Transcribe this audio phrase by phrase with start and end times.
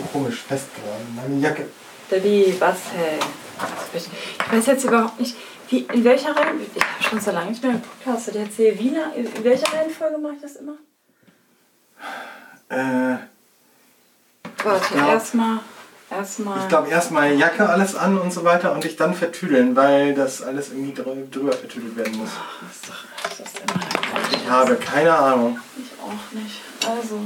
[0.00, 1.06] so komisch festgeladen.
[1.16, 1.66] Meine Jacke.
[2.10, 3.18] Der wie, was, hey?
[3.94, 5.36] Ich weiß jetzt überhaupt nicht,
[5.68, 8.40] wie, in welcher Reihenfolge, ich habe schon so lange nicht mehr geguckt, hast du dir
[8.40, 10.76] erzählt, wie, in welcher Reihenfolge mache ich das immer?
[12.70, 13.16] Äh,
[14.64, 15.60] Warte, erstmal,
[16.10, 16.60] erstmal.
[16.62, 20.42] ich glaube erstmal Jacke alles an und so weiter und dich dann vertüdeln, weil das
[20.42, 22.30] alles irgendwie drü- drüber vertüdelt werden muss.
[22.60, 23.80] Das ist doch, das ist immer.
[24.42, 25.58] Ich habe keine Ahnung.
[25.76, 26.60] Ich auch nicht.
[26.86, 27.20] Also,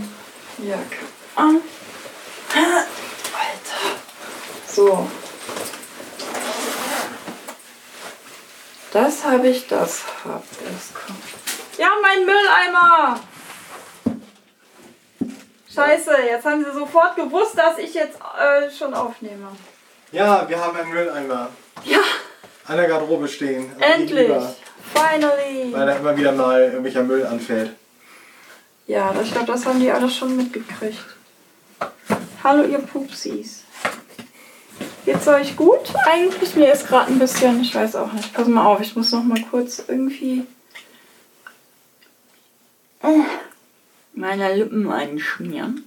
[0.59, 0.97] Jacke
[1.37, 1.61] an.
[2.55, 3.97] Alter.
[4.69, 5.09] So.
[8.93, 11.79] Das habe ich, das habe ich.
[11.79, 13.21] Ja, mein Mülleimer!
[15.75, 19.49] Scheiße, jetzt haben sie sofort gewusst, dass ich jetzt äh, schon aufnehme.
[20.13, 21.49] Ja, wir haben einen Mülleimer
[21.85, 22.01] Ja,
[22.67, 23.73] an der Garderobe stehen.
[23.81, 24.31] also endlich!
[24.93, 25.73] Finally!
[25.73, 27.71] Weil da immer wieder mal irgendwelcher Müll anfällt.
[28.87, 30.99] Ja, ich glaube, das haben die alle schon mitgekriegt.
[32.45, 33.63] Hallo, ihr Pupsis.
[35.05, 35.95] Geht's euch gut?
[36.07, 38.35] Eigentlich mir ist gerade ein bisschen, ich weiß auch nicht.
[38.35, 40.45] Pass mal auf, ich muss noch mal kurz irgendwie
[43.01, 43.21] äh,
[44.15, 45.85] meine Lippen einschmieren.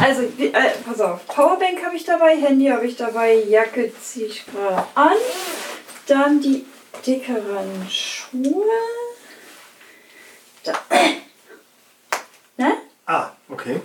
[0.00, 1.24] Also, äh, pass auf.
[1.28, 5.16] Powerbank habe ich dabei, Handy habe ich dabei, Jacke ziehe ich gerade an.
[6.08, 6.66] Dann die
[7.06, 8.64] dickeren Schuhe.
[10.64, 10.72] Da.
[12.58, 12.72] Ne?
[13.06, 13.80] Ah, okay.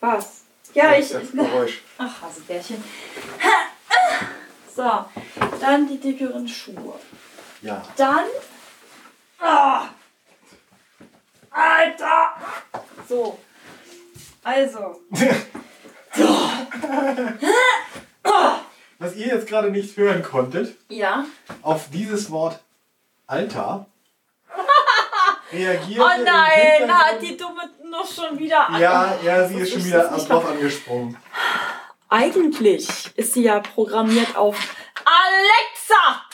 [0.00, 0.42] Was?
[0.74, 1.10] Ja, ich.
[1.10, 1.82] Das Geräusch.
[1.98, 2.82] Ach, Hasebärchen.
[4.74, 5.04] So,
[5.60, 6.94] dann die dickeren Schuhe.
[7.62, 7.82] Ja.
[7.96, 8.26] Dann.
[9.40, 9.88] Ah,
[11.50, 12.34] Alter!
[13.08, 13.40] So.
[14.44, 15.00] Also.
[19.00, 21.24] Was ihr jetzt gerade nicht hören konntet, Ja.
[21.62, 22.60] auf dieses Wort
[23.26, 23.86] Alter
[25.52, 26.00] reagiert.
[26.00, 28.80] Oh nein, hat die dumme noch schon wieder an.
[28.80, 31.16] Ja, ja, sie Das ist schon ist wieder nicht drauf angesprungen.
[32.08, 34.56] Eigentlich ist sie ja programmiert auf
[35.04, 36.24] Alexa!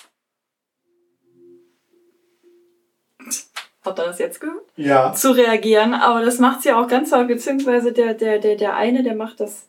[3.85, 4.63] Habt ihr das jetzt gehört?
[4.77, 5.13] Ja.
[5.13, 9.03] zu reagieren, aber das macht sie auch ganz toll, beziehungsweise der, der, der, der eine,
[9.03, 9.69] der macht das,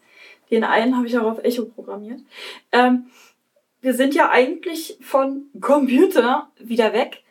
[0.51, 2.21] den einen habe ich auch auf Echo programmiert.
[2.71, 3.07] Ähm,
[3.81, 7.23] wir sind ja eigentlich von Computer wieder weg,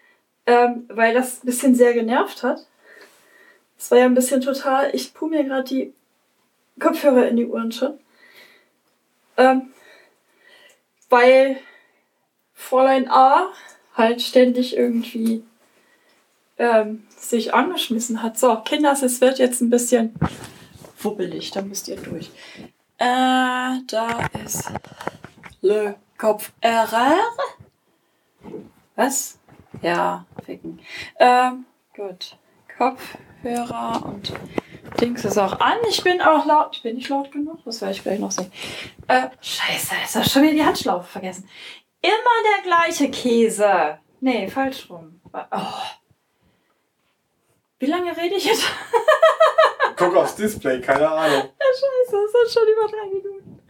[0.46, 2.66] ähm, weil das ein bisschen sehr genervt hat.
[3.84, 5.92] Es war ja ein bisschen total, ich puh mir gerade die
[6.80, 7.98] Kopfhörer in die Ohren schon.
[9.36, 9.74] Ähm,
[11.10, 11.58] weil
[12.54, 13.52] Fräulein A
[13.92, 15.44] halt ständig irgendwie
[16.56, 18.38] ähm, sich angeschmissen hat.
[18.38, 20.14] So, Kinders, es wird jetzt ein bisschen
[21.02, 22.30] wubbelig, da müsst ihr durch.
[22.96, 24.72] Äh, da ist
[25.60, 27.18] Le Kopfhörer.
[28.96, 29.38] Was?
[29.82, 30.80] Ja, ficken.
[31.18, 32.38] Ähm, gut.
[32.84, 34.32] Kopfhörer und
[35.00, 35.78] Dings ist auch an.
[35.88, 36.76] Ich bin auch laut.
[36.76, 37.58] Ich bin nicht laut genug.
[37.64, 38.52] Das werde ich gleich noch sehen.
[39.08, 41.48] Äh, scheiße, habe ich schon wieder die Handschlaufe vergessen.
[42.02, 43.98] Immer der gleiche Käse.
[44.20, 45.20] Nee, falsch rum.
[45.32, 45.58] Oh.
[47.78, 48.64] Wie lange rede ich jetzt?
[49.96, 51.42] Guck aufs Display, keine Ahnung.
[51.42, 53.60] Ja, scheiße, das sind schon über drei Minuten.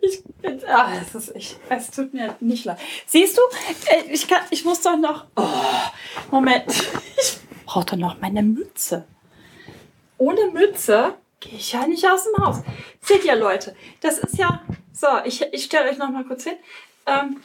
[0.00, 0.22] Ich
[0.66, 2.78] ah, es ist, ich, es tut mir nicht leid.
[3.06, 3.42] Siehst du,
[3.90, 5.48] äh, ich kann, ich muss doch noch, oh,
[6.30, 6.64] Moment,
[7.16, 9.06] ich brauche doch noch meine Mütze.
[10.18, 12.62] Ohne Mütze gehe ich ja nicht aus dem Haus.
[13.00, 14.62] Seht ihr, Leute, das ist ja,
[14.92, 16.56] so, ich, ich stelle euch noch mal kurz hin.
[17.06, 17.40] Ähm,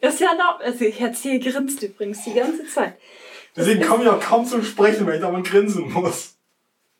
[0.00, 2.98] das ist ja noch, also ich erzähle, grinst übrigens die ganze Zeit.
[3.54, 6.36] Deswegen komme ich auch kaum zum Sprechen, weil ich dauernd grinsen muss.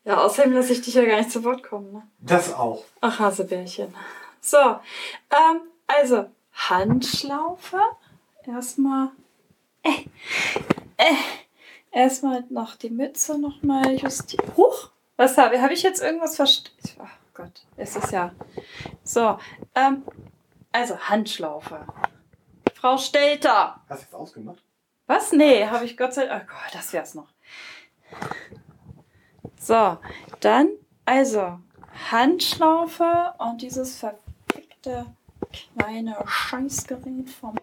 [0.05, 2.03] Ja, außerdem lasse ich dich ja gar nicht zu Wort kommen, ne?
[2.19, 2.83] Das auch.
[3.01, 3.93] Ach, Hasebärchen.
[4.41, 7.79] So, ähm, also Handschlaufe.
[8.45, 9.09] Erstmal.
[9.83, 9.89] Äh,
[10.97, 11.15] äh,
[11.93, 14.51] erstmal noch die Mütze nochmal justieren.
[14.57, 14.89] Huch!
[15.15, 16.71] Was habe hab ich jetzt irgendwas verstanden?
[16.99, 18.31] Ach Gott, es ist ja.
[19.03, 19.37] So,
[19.75, 20.03] ähm,
[20.71, 21.85] also Handschlaufe.
[22.73, 23.79] Frau Stelter.
[23.87, 24.61] Hast du jetzt ausgemacht?
[25.05, 25.31] Was?
[25.31, 26.49] Nee, habe ich Gott sei Dank.
[26.49, 27.27] Oh Gott, das wär's noch.
[29.59, 29.97] So,
[30.39, 30.69] dann,
[31.05, 31.59] also,
[32.11, 35.05] Handschlaufe und dieses verfickte
[35.77, 37.55] kleine Scheißgerät vom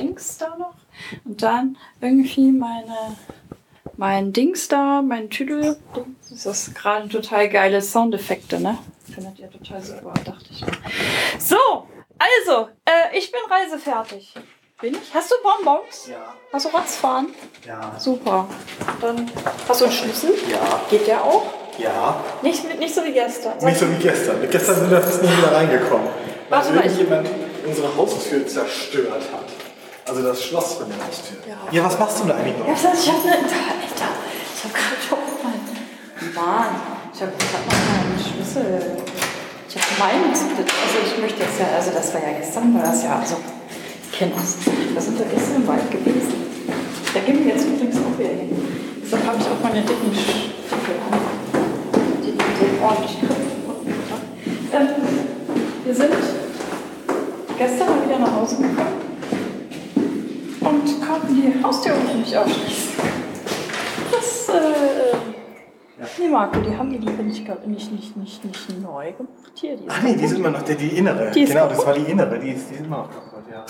[0.00, 0.74] Dings da noch.
[1.24, 3.16] Und dann irgendwie meine,
[3.96, 5.76] mein Dings da, mein Tüdel.
[6.30, 8.78] Das ist gerade total geile Soundeffekte, ne?
[9.12, 10.64] Findet ihr total super, dachte ich.
[11.38, 11.56] So,
[12.18, 14.34] also, äh, ich bin reisefertig.
[14.80, 15.12] Bin ich?
[15.14, 16.08] Hast du Bonbons?
[16.10, 16.34] Ja.
[16.52, 17.28] Hast du Rotzfahren?
[17.66, 17.94] Ja.
[17.98, 18.46] Super.
[19.02, 19.30] Dann
[19.68, 20.30] hast du einen Schlüssel?
[20.50, 20.80] Ja.
[20.88, 21.44] Geht der auch?
[21.78, 22.22] Ja.
[22.42, 23.58] Nicht, mit- nicht so wie gestern.
[23.62, 24.36] Nicht so wie gestern.
[24.50, 26.06] Gestern sind wir fast nicht wieder reingekommen.
[26.48, 27.28] Weil Warte mal, irgendjemand
[27.66, 29.44] unsere Haustür zerstört hat.
[30.10, 31.38] Also das Schloss von der Haustür.
[31.46, 31.54] Ja.
[31.70, 32.66] Ja, was machst du da eigentlich noch?
[32.66, 33.30] Ja, ich hab ne.
[33.30, 34.10] Alter,
[34.50, 35.54] ich hab gerade schon mal.
[36.34, 36.74] Mann.
[37.14, 38.98] Ich habe gerade noch meinen Schlüssel.
[39.68, 43.04] Ich habe meinen Also ich möchte jetzt ja, also das war ja gestern, war das
[43.04, 43.36] ja, also
[44.10, 44.58] ich kenne das.
[44.66, 46.34] Wir sind ja gestern im Wald gewesen.
[47.14, 48.50] Da gehen wir jetzt übrigens auch wieder hin.
[49.04, 51.20] Deshalb habe ich auch meine dicken Stiefel an.
[52.18, 53.16] Die, die, die ordentlich
[54.74, 54.88] ähm,
[55.84, 56.14] Wir sind
[57.56, 59.09] gestern mal wieder nach Hause gekommen
[60.60, 62.92] und konnten die Haustür unten nicht aufschließen.
[64.12, 64.52] Das, äh,
[66.00, 66.06] ja.
[66.18, 69.52] Nee, Marco, die haben wir die nicht, nicht, nicht, nicht, nicht neu gemacht.
[69.54, 71.30] Hier, die Ach nee, die sind immer noch, die, die innere.
[71.30, 73.64] Die genau, das war die innere, die ist, die ist immer noch kaputt, ja.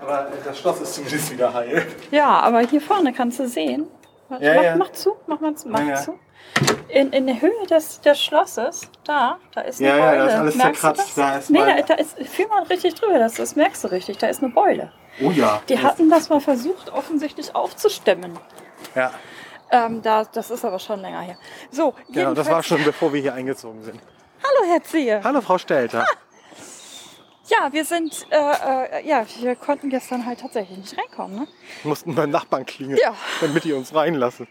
[0.00, 1.86] Aber das Schloss ist zumindest wieder heil.
[2.10, 3.86] Ja, aber hier vorne kannst du sehen.
[4.28, 4.76] Warte, ja, mach, ja.
[4.76, 6.18] mach zu, mach mal mach ja, zu.
[6.88, 10.16] In, in der Höhe des, des Schlosses, da, da ist eine ja, Beule.
[10.16, 11.18] Ja, da ist alles merkst zerkratzt.
[11.18, 14.18] Da ist nee, da, da ist, fühl mal richtig drüber, das, das merkst du richtig,
[14.18, 14.92] da ist eine Beule.
[15.20, 15.62] Oh ja.
[15.68, 18.38] Die hatten das mal versucht, offensichtlich aufzustemmen.
[18.94, 19.12] Ja.
[19.70, 21.38] Ähm, da, das ist aber schon länger her.
[21.70, 23.98] So, genau, das war schon bevor wir hier eingezogen sind.
[24.42, 25.20] Hallo, Herr Zehe.
[25.24, 26.04] Hallo, Frau Stelter.
[27.48, 28.36] Ja, wir sind, äh,
[29.00, 31.40] äh, ja, wir konnten gestern halt tatsächlich nicht reinkommen.
[31.40, 31.48] Ne?
[31.82, 33.14] Wir mussten beim Nachbarn klingeln, ja.
[33.40, 34.46] damit die uns reinlassen.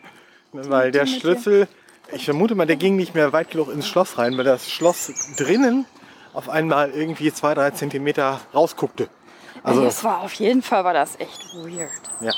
[0.51, 1.67] Weil der Schlüssel,
[2.11, 5.11] ich vermute mal, der ging nicht mehr weit genug ins Schloss rein, weil das Schloss
[5.37, 5.85] drinnen
[6.33, 9.09] auf einmal irgendwie zwei, drei Zentimeter rausguckte.
[9.63, 11.91] Also, das war auf jeden Fall war das echt weird.
[12.19, 12.31] Ja.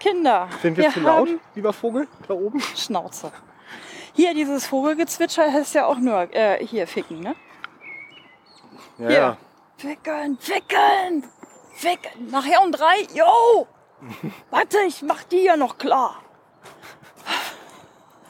[0.00, 0.48] Kinder.
[0.60, 2.60] Sind wir, wir zu laut, lieber Vogel, da oben?
[2.60, 3.32] Schnauze.
[4.12, 7.34] Hier, dieses Vogelgezwitscher heißt ja auch nur äh, hier ficken, ne?
[8.98, 9.18] Ja, hier.
[9.18, 9.36] ja.
[9.76, 11.24] Ficken, ficken,
[11.74, 12.30] ficken.
[12.30, 13.66] Nachher um drei, yo!
[14.50, 16.22] Warte, ich mach die ja noch klar.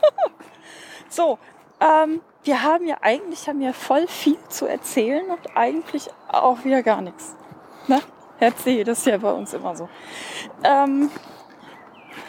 [1.08, 1.38] so,
[1.81, 6.82] ähm, wir haben ja eigentlich haben ja voll viel zu erzählen und eigentlich auch wieder
[6.82, 7.37] gar nichts.
[7.88, 8.00] Ne?
[8.38, 9.88] Herr C., das ist ja bei uns immer so.
[10.62, 11.10] Ähm,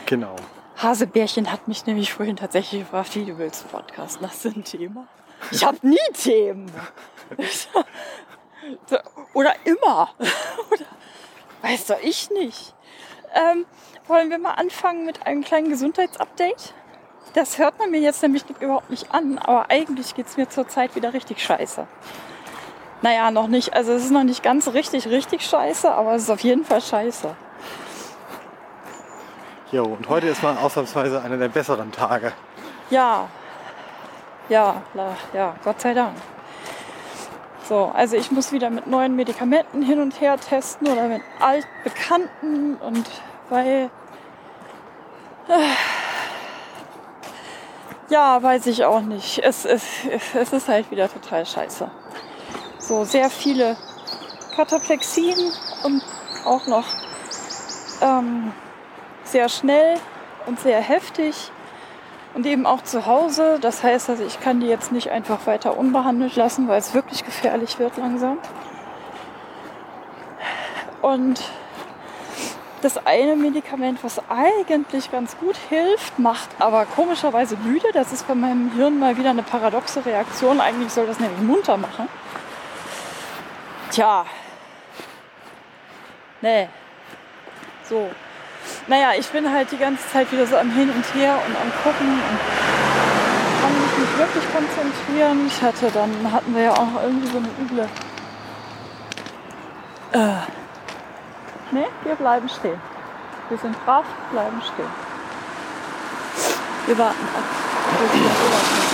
[0.05, 0.35] genau.
[0.77, 4.19] Hasebärchen hat mich nämlich vorhin tatsächlich gefragt, wie du willst Podcast.
[4.21, 5.07] Das ist ein Thema.
[5.51, 6.71] Ich habe nie Themen.
[9.33, 10.09] Oder immer.
[10.71, 10.85] Oder
[11.61, 12.75] weiß doch ich nicht.
[13.33, 13.65] Ähm,
[14.07, 16.73] wollen wir mal anfangen mit einem kleinen Gesundheitsupdate?
[17.33, 20.95] Das hört man mir jetzt nämlich überhaupt nicht an, aber eigentlich geht es mir zurzeit
[20.95, 21.87] wieder richtig scheiße.
[23.01, 23.73] Naja, noch nicht.
[23.73, 26.81] Also es ist noch nicht ganz richtig, richtig scheiße, aber es ist auf jeden Fall
[26.81, 27.35] scheiße.
[29.71, 32.31] Jo, und heute ist mal ausnahmsweise einer der besseren Tage.
[32.89, 33.27] Ja.
[34.49, 34.81] Ja,
[35.33, 36.15] ja, Gott sei Dank.
[37.67, 42.77] So, also ich muss wieder mit neuen Medikamenten hin und her testen oder mit altbekannten
[42.77, 43.05] und
[43.49, 43.89] weil.
[45.49, 45.73] Äh,
[48.09, 49.39] ja, weiß ich auch nicht.
[49.39, 49.83] Es, es,
[50.33, 51.91] es ist halt wieder total scheiße.
[52.87, 53.75] So sehr viele
[54.55, 55.51] Kataplexien
[55.83, 56.01] und
[56.45, 56.85] auch noch
[58.01, 58.53] ähm,
[59.25, 59.95] sehr schnell
[60.45, 61.51] und sehr heftig
[62.33, 63.57] und eben auch zu Hause.
[63.59, 67.25] Das heißt, also ich kann die jetzt nicht einfach weiter unbehandelt lassen, weil es wirklich
[67.25, 68.37] gefährlich wird langsam.
[71.01, 71.41] Und
[72.83, 77.87] das eine Medikament, was eigentlich ganz gut hilft, macht aber komischerweise müde.
[77.93, 80.61] Das ist bei meinem Hirn mal wieder eine paradoxe Reaktion.
[80.61, 82.07] Eigentlich soll das nämlich munter machen.
[83.97, 84.27] Tja.
[86.39, 86.69] Nee.
[87.89, 88.11] So.
[88.85, 91.71] Naja, ich bin halt die ganze Zeit wieder so am Hin und Her und am
[91.81, 92.39] Gucken und
[93.59, 95.47] kann mich nicht wirklich konzentrieren.
[95.47, 97.89] Ich hatte dann, hatten wir ja auch irgendwie so eine üble.
[100.11, 100.41] Äh.
[101.71, 102.79] Nee, wir bleiben stehen.
[103.49, 104.91] Wir sind brav, bleiben stehen.
[106.85, 108.86] Wir warten ab.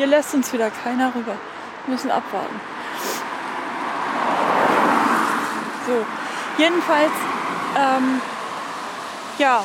[0.00, 1.36] Hier lässt uns wieder keiner rüber.
[1.84, 2.58] Wir müssen abwarten.
[5.86, 6.06] So,
[6.56, 7.12] jedenfalls,
[7.76, 8.22] ähm,
[9.36, 9.62] ja.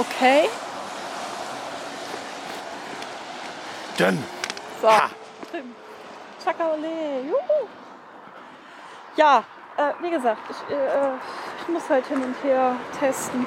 [0.00, 0.48] Okay.
[3.98, 4.24] Dann.
[4.82, 4.90] So.
[4.90, 5.10] Ha.
[7.24, 7.68] Juhu.
[9.14, 9.44] Ja,
[9.76, 11.12] äh, wie gesagt, ich, äh,
[11.62, 13.46] ich muss halt hin und her testen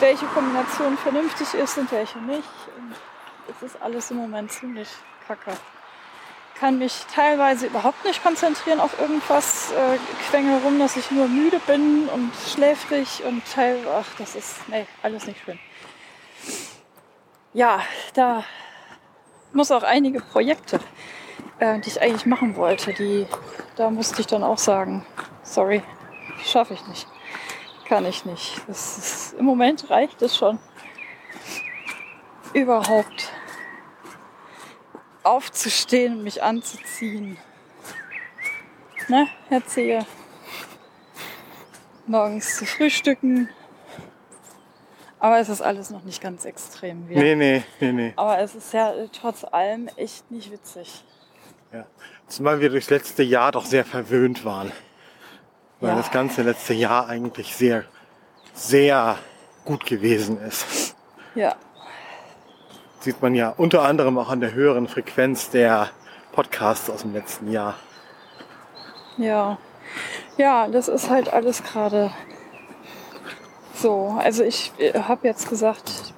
[0.00, 2.48] welche Kombination vernünftig ist und welche nicht.
[2.76, 2.94] Und
[3.48, 4.88] es ist alles im Moment ziemlich
[5.26, 5.52] kacke.
[6.54, 11.60] Kann mich teilweise überhaupt nicht konzentrieren auf irgendwas, äh, quengel rum, dass ich nur müde
[11.66, 15.58] bin und schläfrig und teilweise, ach, das ist, nee, alles nicht schön.
[17.52, 17.80] Ja,
[18.14, 18.44] da
[19.52, 20.80] muss auch einige Projekte,
[21.60, 23.26] äh, die ich eigentlich machen wollte, die,
[23.76, 25.06] da musste ich dann auch sagen,
[25.44, 25.82] sorry,
[26.44, 27.06] schaffe ich nicht
[27.88, 28.60] kann ich nicht.
[28.66, 30.58] Das ist, Im Moment reicht es schon.
[32.52, 33.32] Überhaupt
[35.22, 37.36] aufzustehen und mich anzuziehen.
[39.08, 40.06] Ne, Herr Zehe?
[42.08, 43.48] morgens zu frühstücken.
[45.20, 47.08] Aber es ist alles noch nicht ganz extrem.
[47.08, 47.20] Wieder.
[47.20, 48.12] Nee, nee, nee, nee.
[48.16, 51.04] Aber es ist ja trotz allem echt nicht witzig.
[51.72, 51.86] Ja.
[52.28, 54.72] Zumal wir durchs letzte Jahr doch sehr verwöhnt waren.
[55.80, 55.96] Weil ja.
[55.96, 57.84] das ganze letzte Jahr eigentlich sehr,
[58.52, 59.16] sehr
[59.64, 60.96] gut gewesen ist.
[61.34, 61.54] Ja.
[63.00, 65.90] Sieht man ja unter anderem auch an der höheren Frequenz der
[66.32, 67.74] Podcasts aus dem letzten Jahr.
[69.16, 69.58] Ja.
[70.36, 72.10] Ja, das ist halt alles gerade
[73.74, 74.16] so.
[74.18, 76.14] Also ich äh, habe jetzt gesagt,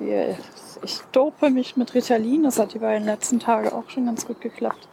[0.83, 2.45] ich dope mich mit Ritalin.
[2.45, 4.89] Das hat die beiden letzten Tage auch schon ganz gut geklappt.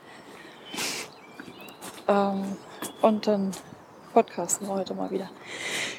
[2.08, 2.58] Ähm,
[3.02, 3.52] und dann
[4.18, 5.30] podcasten wir heute mal wieder.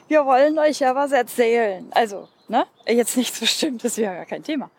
[0.08, 1.87] Wir wollen euch ja was erzählen.
[1.92, 2.66] Also, ne?
[2.88, 4.72] Jetzt nichts Bestimmtes, wäre ja gar kein Thema.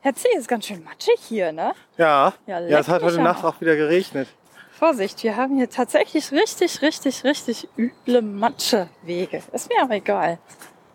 [0.00, 0.28] Herr C.
[0.34, 1.74] ist ganz schön matschig hier, ne?
[1.98, 2.32] Ja.
[2.46, 4.28] Ja, ja es hat heute Nacht auch wieder geregnet.
[4.70, 9.42] Vorsicht, wir haben hier tatsächlich richtig, richtig, richtig üble Matschewege.
[9.52, 10.38] Ist mir aber egal.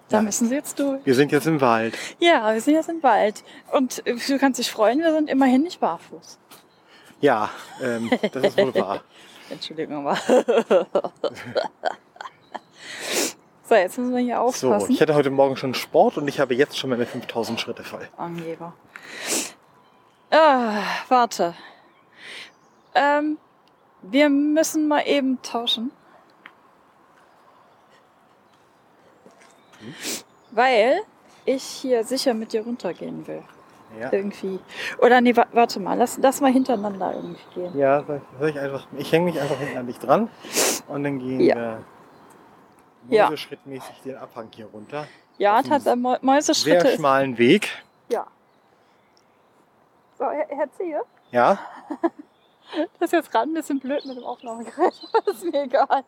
[0.10, 0.24] Da ja.
[0.24, 1.06] müssen Sie jetzt durch.
[1.06, 1.96] Wir sind jetzt im Wald.
[2.18, 3.44] Ja, wir sind jetzt im Wald.
[3.72, 6.40] Und du kannst dich freuen, wir sind immerhin nicht barfuß.
[7.22, 9.02] Ja, ähm, das ist wohl wahr.
[9.50, 10.18] Entschuldigung mal.
[13.64, 14.80] so, jetzt müssen wir hier aufpassen.
[14.80, 17.84] So, ich hatte heute Morgen schon Sport und ich habe jetzt schon meine 5000 Schritte
[17.84, 18.08] voll.
[18.18, 18.74] Angeber.
[20.32, 21.54] Ah, warte.
[22.96, 23.38] Ähm,
[24.02, 25.92] wir müssen mal eben tauschen.
[29.80, 29.94] Hm?
[30.52, 31.02] Weil
[31.46, 33.44] ich hier sicher mit dir runtergehen will.
[34.00, 34.12] Ja.
[34.12, 34.60] Irgendwie.
[35.00, 37.78] Oder nee, warte mal, lass, lass mal hintereinander irgendwie gehen.
[37.78, 38.88] Ja, soll ich einfach.
[38.98, 40.30] Ich hänge mich einfach hinten an dich dran
[40.88, 41.80] und dann gehen ja.
[43.08, 45.08] wir mäuseschrittmäßig den Abhang hier runter.
[45.38, 46.88] Ja, tatsächlich Mäuseschritte.
[46.88, 47.70] Sehr schmalen Weg.
[48.10, 48.28] Ja.
[50.18, 51.02] So, Herr Ziehe?
[51.32, 51.60] Ja.
[53.00, 54.94] Das ist jetzt gerade ein bisschen blöd mit dem Aufnahmegerät.
[55.26, 56.04] Das ist mir egal.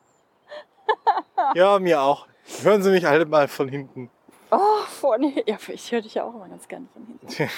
[1.53, 2.27] Ja, mir auch.
[2.63, 4.09] Hören Sie mich halt mal von hinten.
[4.51, 5.33] Oh, vorne.
[5.45, 7.27] Ja, ich höre dich ja auch immer ganz gerne von hinten.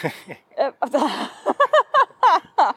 [0.55, 0.72] äh,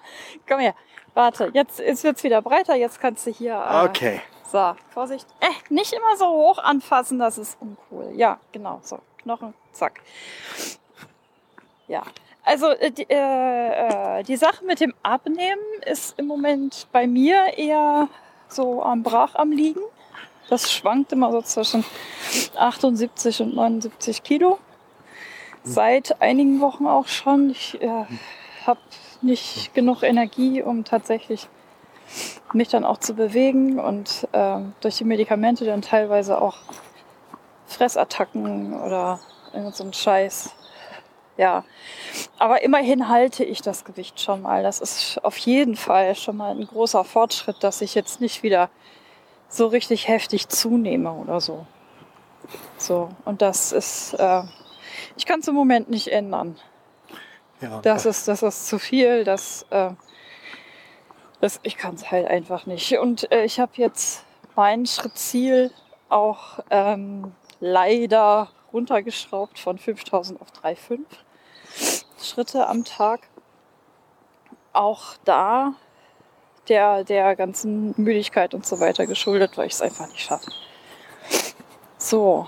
[0.49, 0.75] Komm her.
[1.15, 2.75] Warte, jetzt, jetzt wird es wieder breiter.
[2.75, 3.55] Jetzt kannst du hier.
[3.55, 4.23] Äh, okay.
[4.51, 5.27] So, Vorsicht.
[5.41, 8.13] Äh, nicht immer so hoch anfassen, das ist uncool.
[8.15, 8.81] Ja, genau.
[8.83, 10.01] So, Knochen, zack.
[11.89, 12.03] Ja.
[12.45, 17.57] Also äh, die, äh, äh, die Sache mit dem Abnehmen ist im Moment bei mir
[17.57, 18.09] eher
[18.49, 19.81] so am Brach am Liegen.
[20.49, 21.85] Das schwankt immer so zwischen
[22.57, 24.59] 78 und 79 Kilo.
[25.65, 27.51] Seit einigen Wochen auch schon.
[27.51, 28.05] Ich äh,
[28.67, 28.81] habe
[29.21, 31.49] nicht genug Energie, um tatsächlich
[32.53, 36.57] mich dann auch zu bewegen und äh, durch die Medikamente dann teilweise auch
[37.67, 39.21] Fressattacken oder
[39.55, 40.51] irgend so Scheiß.
[41.39, 41.65] Ja,
[42.39, 44.63] aber immerhin halte ich das Gewicht schon mal.
[44.63, 48.69] Das ist auf jeden Fall schon mal ein großer Fortschritt, dass ich jetzt nicht wieder
[49.53, 51.67] so richtig heftig zunehme oder so.
[52.79, 54.43] So, und das ist, äh,
[55.17, 56.59] ich kann es im Moment nicht ändern.
[57.61, 57.81] Ja.
[57.83, 59.91] Das, ist, das ist zu viel, das, äh,
[61.41, 62.99] das, ich kann es halt einfach nicht.
[62.99, 64.25] Und äh, ich habe jetzt
[64.57, 65.71] mein Schrittziel
[66.09, 71.01] auch ähm, leider runtergeschraubt von 5000 auf 3,5
[72.19, 73.29] Schritte am Tag.
[74.73, 75.75] Auch da
[76.69, 80.51] der, der ganzen Müdigkeit und so weiter geschuldet, weil ich es einfach nicht schaffe.
[81.99, 82.47] So.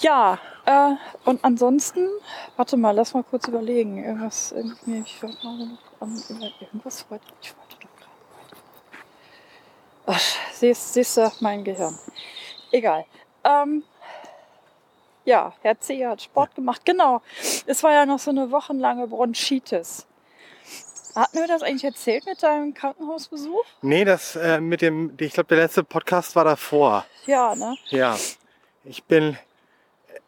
[0.00, 2.08] Ja, äh, und ansonsten,
[2.56, 4.02] warte mal, lass mal kurz überlegen.
[4.02, 6.22] Irgendwas, irgendwie, ich wollte gerade noch an,
[6.60, 7.24] irgendwas heute.
[7.42, 8.12] Ich wollte doch gerade.
[10.06, 10.20] Ach,
[10.52, 11.98] siehst, siehst du, mein Gehirn.
[12.72, 13.04] Egal.
[13.44, 13.82] Ähm,
[15.24, 16.06] ja, Herr C.
[16.06, 16.84] hat Sport gemacht.
[16.84, 17.20] Genau.
[17.66, 20.06] Es war ja noch so eine wochenlange Bronchitis.
[21.14, 23.64] Hatten wir das eigentlich erzählt mit deinem Krankenhausbesuch?
[23.82, 27.04] Nee, das äh, mit dem, ich glaube, der letzte Podcast war davor.
[27.26, 27.76] Ja, ne?
[27.88, 28.16] Ja.
[28.84, 29.36] Ich bin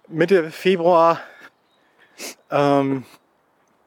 [0.08, 1.20] Mitte Februar
[2.50, 3.04] ähm,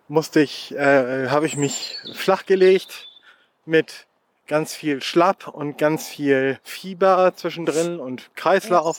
[0.08, 3.08] musste ich, äh, habe ich mich flachgelegt
[3.66, 4.08] mit
[4.48, 8.98] ganz viel Schlapp und ganz viel Fieber zwischendrin und Kreislauf.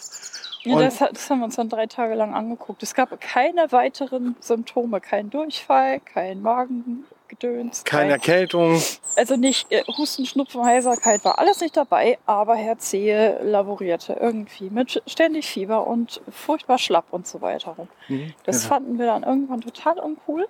[0.62, 2.82] Ja, das, das, haben wir uns dann drei Tage lang angeguckt.
[2.82, 7.84] Es gab keine weiteren Symptome, kein Durchfall, kein Magen, Gedöns.
[7.84, 8.80] Keine Erkältung.
[9.16, 14.70] Also nicht äh, Husten, Schnupfen, Heiserkeit war alles nicht dabei, aber Herr Zehe laborierte irgendwie
[14.70, 17.88] mit ständig Fieber und furchtbar schlapp und so weiter rum.
[18.08, 18.68] Mhm, das ja.
[18.68, 20.48] fanden wir dann irgendwann total uncool.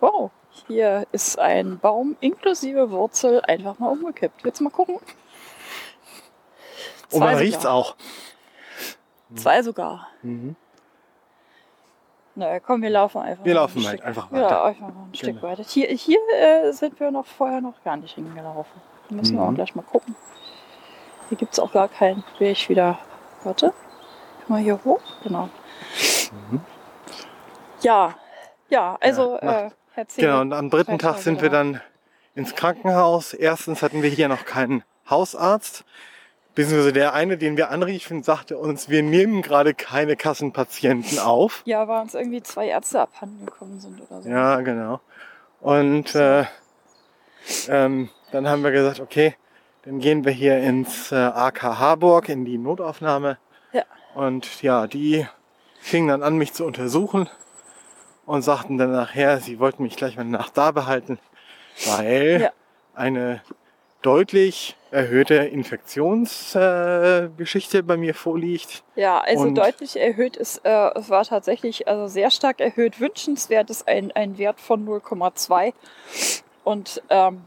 [0.00, 0.30] Wow,
[0.66, 4.44] hier ist ein Baum inklusive Wurzel einfach mal umgekippt.
[4.44, 4.98] Du mal gucken?
[7.08, 7.96] Zwei oh, man riecht es auch.
[9.34, 10.08] Zwei sogar.
[10.22, 10.56] Mhm.
[12.36, 13.44] Na komm, wir laufen einfach.
[13.44, 14.48] Wir laufen ein halt einfach weiter.
[14.48, 15.08] Ja, einfach ein genau.
[15.14, 15.62] Stück weiter.
[15.62, 18.80] Hier, hier äh, sind wir noch vorher noch gar nicht hingelaufen.
[19.08, 19.38] Da müssen mhm.
[19.38, 19.54] wir auch mhm.
[19.56, 20.14] gleich mal gucken.
[21.28, 22.98] Hier gibt es auch gar keinen Weg wieder
[23.46, 23.72] Warte.
[24.48, 25.00] Mal hier hoch.
[25.22, 25.48] Genau.
[26.50, 26.60] Mhm.
[27.80, 28.14] Ja.
[28.68, 30.24] Ja, also ja, äh, erzähl.
[30.24, 31.80] Genau, und am dritten Tag sind wir dann
[32.34, 33.32] ins Krankenhaus.
[33.34, 35.84] Erstens hatten wir hier noch keinen Hausarzt.
[36.56, 41.60] Beziehungsweise der eine, den wir anriefen, sagte uns, wir nehmen gerade keine Kassenpatienten auf.
[41.66, 44.28] Ja, weil uns irgendwie zwei Ärzte abhanden gekommen sind oder so.
[44.30, 45.00] Ja, genau.
[45.60, 46.44] Und äh,
[47.68, 49.36] ähm, dann haben wir gesagt, okay,
[49.82, 53.36] dann gehen wir hier ins äh, AK Harburg, in die Notaufnahme.
[53.72, 53.82] Ja.
[54.14, 55.26] Und ja, die
[55.78, 57.28] fingen dann an, mich zu untersuchen
[58.24, 61.18] und sagten dann nachher, sie wollten mich gleich mal Nacht da behalten,
[61.84, 62.50] weil ja.
[62.94, 63.42] eine
[64.02, 68.84] deutlich erhöhte Infektionsgeschichte äh, bei mir vorliegt.
[68.94, 73.00] Ja, also und deutlich erhöht ist, äh, es war tatsächlich also sehr stark erhöht.
[73.00, 75.72] Wünschenswert ist ein, ein Wert von 0,2
[76.64, 77.42] und ähm,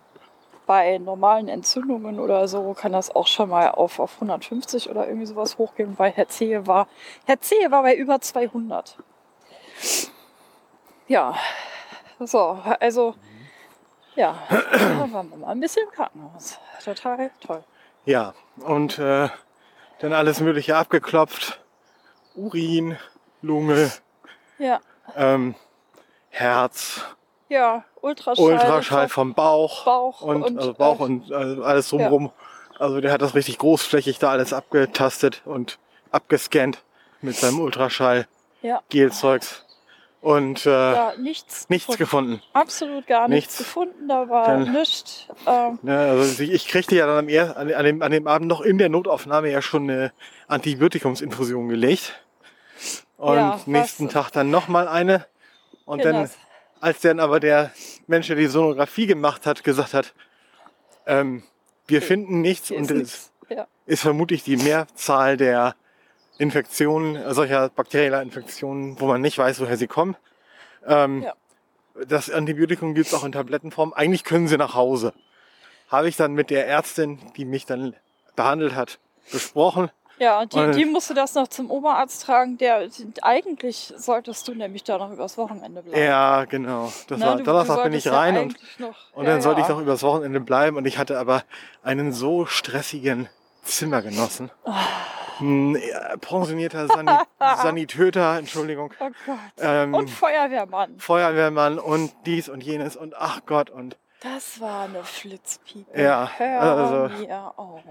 [0.70, 5.26] bei normalen Entzündungen oder so kann das auch schon mal auf, auf 150 oder irgendwie
[5.26, 6.88] sowas hochgehen, weil Herr Zehe war,
[7.26, 8.96] Herr Zehe war bei über 200.
[11.08, 11.34] Ja,
[12.20, 13.16] so, also
[14.20, 16.60] ja, da waren wir mal ein bisschen im Krankenhaus.
[16.84, 17.64] Total toll.
[18.06, 19.30] Ja, und äh,
[20.00, 21.62] dann alles Mögliche abgeklopft.
[22.36, 22.98] Urin,
[23.42, 23.92] Lunge,
[24.58, 24.82] ja.
[25.16, 25.56] ähm,
[26.30, 27.02] Herz.
[27.48, 28.46] Ja, Ultraschall.
[28.46, 29.86] Ultraschall vom Bauch.
[29.86, 32.26] Bauch und, und also Bauch äh, und also alles drumherum.
[32.26, 32.80] Ja.
[32.80, 35.80] Also der hat das richtig großflächig da alles abgetastet und
[36.12, 36.84] abgescannt
[37.22, 38.28] mit seinem Ultraschall.
[38.62, 38.82] Ja.
[38.90, 39.66] Gelzeugs
[40.22, 42.32] und äh, ja, nichts, nichts gefunden.
[42.32, 42.44] gefunden.
[42.54, 43.58] Absolut gar nichts, nichts.
[43.60, 45.28] gefunden, da war dann, nichts.
[45.48, 45.80] Ähm.
[45.84, 48.78] Ja, also ich kriegte ja dann am, an, an, dem, an dem Abend noch in
[48.78, 50.12] der Notaufnahme ja schon eine
[50.48, 52.22] Antibiotikumsinfusion gelegt.
[53.18, 54.14] Und ja, nächsten was?
[54.14, 55.26] Tag dann nochmal eine.
[55.86, 56.38] Und dann, das.
[56.82, 57.72] als dann aber der
[58.08, 60.14] Mensch, der die Sonographie gemacht hat, gesagt hat,
[61.06, 61.44] ähm,
[61.88, 63.68] wir finden nichts und es ja.
[63.86, 65.76] ist vermutlich die Mehrzahl der
[66.40, 70.16] Infektionen, solcher bakterieller Infektionen, wo man nicht weiß, woher sie kommen.
[70.88, 71.34] Ähm, ja.
[72.08, 73.94] Das Antibiotikum gibt es auch in Tablettenform.
[73.94, 75.14] Eigentlich können sie nach Hause.
[75.90, 77.94] Habe ich dann mit der Ärztin, die mich dann
[78.38, 79.00] behandelt hat,
[79.34, 79.92] besprochen.
[80.18, 82.58] Ja, die, und die musste das noch zum Oberarzt tragen.
[82.58, 82.88] Der
[83.22, 86.02] eigentlich solltest du nämlich da noch übers Wochenende bleiben.
[86.02, 86.92] Ja, genau.
[87.08, 89.60] Das Na, war, du, Donnerstag bin ich rein ja und, noch, und ja, dann sollte
[89.60, 89.66] ja.
[89.66, 90.78] ich noch übers Wochenende bleiben.
[90.78, 91.44] Und ich hatte aber
[91.84, 93.28] einen so stressigen
[93.64, 94.52] Zimmergenossen.
[94.64, 94.72] Oh
[96.22, 98.94] pensionierter Sani Sanitöter, Entschuldigung.
[99.00, 99.38] Oh Gott.
[99.58, 101.00] Ähm, und Feuerwehrmann.
[101.00, 103.98] Feuerwehrmann und dies und jenes und ach Gott und.
[104.22, 106.02] Das war eine Flitzpiepe.
[106.02, 107.84] Ja, Hör also, mir auf.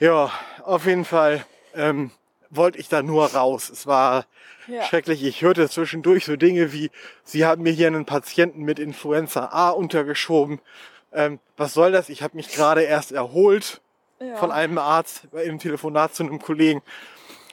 [0.00, 0.30] Ja,
[0.64, 1.44] auf jeden Fall
[1.74, 2.10] ähm,
[2.50, 3.70] wollte ich da nur raus.
[3.70, 4.26] Es war
[4.66, 4.82] ja.
[4.82, 5.22] schrecklich.
[5.22, 6.90] Ich hörte zwischendurch so Dinge wie,
[7.22, 10.60] Sie haben mir hier einen Patienten mit Influenza A untergeschoben.
[11.12, 12.08] Ähm, was soll das?
[12.08, 13.80] Ich habe mich gerade erst erholt
[14.28, 14.36] ja.
[14.36, 16.82] von einem Arzt im Telefonat zu einem Kollegen.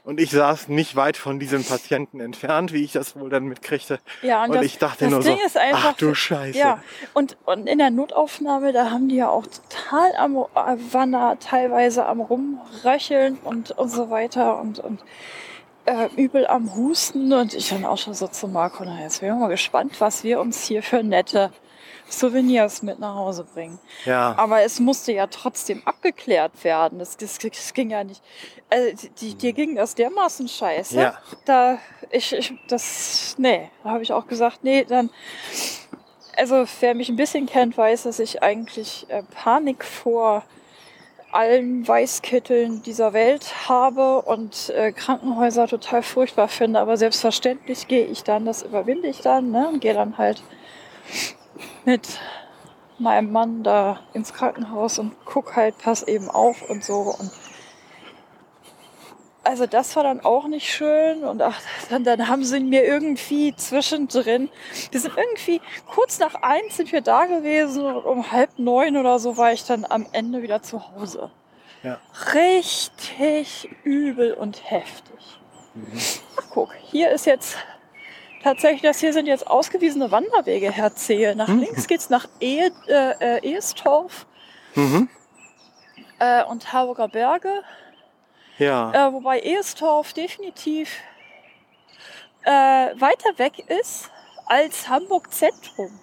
[0.03, 3.99] Und ich saß nicht weit von diesem Patienten entfernt, wie ich das wohl dann mitkriegte.
[4.23, 6.57] Ja, und, und das, ich dachte nur Ding so, einfach, ach du Scheiße.
[6.57, 6.81] Ja,
[7.13, 12.07] und, und in der Notaufnahme, da haben die ja auch total am, äh, da teilweise
[12.07, 15.03] am rumröcheln und, und so weiter und, und
[15.86, 17.31] äh, übel am Husten.
[17.31, 20.23] Und ich dann auch schon so zu Marco, na, jetzt bin ich mal gespannt, was
[20.23, 21.51] wir uns hier für nette
[22.12, 23.80] Souvenirs mit nach Hause bringen.
[24.06, 24.34] Ja.
[24.38, 27.00] Aber es musste ja trotzdem abgeklärt werden.
[27.00, 28.21] Das, das, das ging ja nicht.
[28.69, 31.00] Also, die, dir ging das dermaßen scheiße.
[31.00, 31.17] Ja.
[31.45, 31.78] Da,
[32.10, 35.10] ich, ich, das, nee, da habe ich auch gesagt, nee, dann,
[36.38, 40.43] also wer mich ein bisschen kennt, weiß, dass ich eigentlich äh, Panik vor
[41.32, 46.80] allen Weißkitteln dieser Welt habe und äh, Krankenhäuser total furchtbar finde.
[46.80, 50.43] Aber selbstverständlich gehe ich dann, das überwinde ich dann, ne, und gehe dann halt
[51.86, 52.19] mit
[52.97, 57.15] meinem Mann da ins Krankenhaus und guck halt, pass eben auf und so.
[57.17, 57.32] Und
[59.43, 63.56] also das war dann auch nicht schön und ach, dann, dann haben sie mir irgendwie
[63.56, 64.50] zwischendrin,
[64.91, 69.17] wir sind irgendwie kurz nach eins sind wir da gewesen und um halb neun oder
[69.17, 71.32] so war ich dann am Ende wieder zu Hause.
[71.82, 72.00] Ja.
[72.36, 75.39] Richtig übel und heftig.
[75.74, 76.00] Mhm.
[76.39, 77.58] Ach, guck, hier ist jetzt
[78.43, 81.36] tatsächlich, das hier sind jetzt ausgewiesene Wanderwege, Herr Zehe.
[81.36, 81.60] Nach mhm.
[81.60, 84.25] links es nach e äh, Ehestorf
[84.75, 85.10] mhm.
[86.19, 87.63] äh, und Harburger Berge.
[88.58, 89.08] Ja.
[89.08, 90.97] Äh, wobei Ehestorf definitiv
[92.43, 94.10] äh, weiter weg ist
[94.45, 95.99] als Hamburg Zentrum.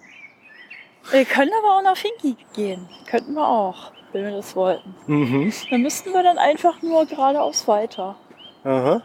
[1.11, 2.87] Wir können aber auch nach Finki gehen.
[3.09, 4.95] Könnten wir auch, wenn wir das wollten.
[5.07, 5.53] Mhm.
[5.69, 8.15] Dann müssten wir dann einfach nur geradeaus weiter.
[8.63, 9.01] Aha.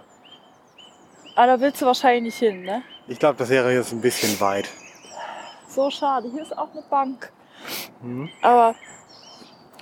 [1.37, 2.83] Aber da willst du wahrscheinlich nicht hin, ne?
[3.07, 4.69] Ich glaube, das wäre jetzt ein bisschen weit.
[5.69, 6.31] So schade.
[6.31, 7.33] Hier ist auch eine Bank.
[8.01, 8.31] Mhm.
[8.43, 8.75] Aber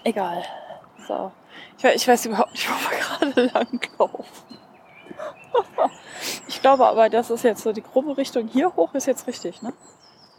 [0.05, 0.45] egal.
[1.07, 1.31] So.
[1.79, 2.99] Ich, ich weiß überhaupt nicht, wo wir
[3.45, 4.59] gerade langlaufen.
[6.49, 9.63] ich glaube aber, das ist jetzt so die grobe Richtung hier hoch ist jetzt richtig,
[9.63, 9.73] ne?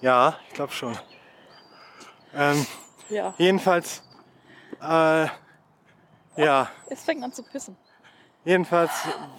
[0.02, 0.98] Ja, ich glaube schon.
[2.34, 2.66] Ähm,
[3.10, 3.34] ja.
[3.38, 4.04] Jedenfalls,
[4.82, 5.28] äh,
[6.36, 6.70] ja.
[6.90, 7.78] Es fängt an zu pissen.
[8.44, 8.92] Jedenfalls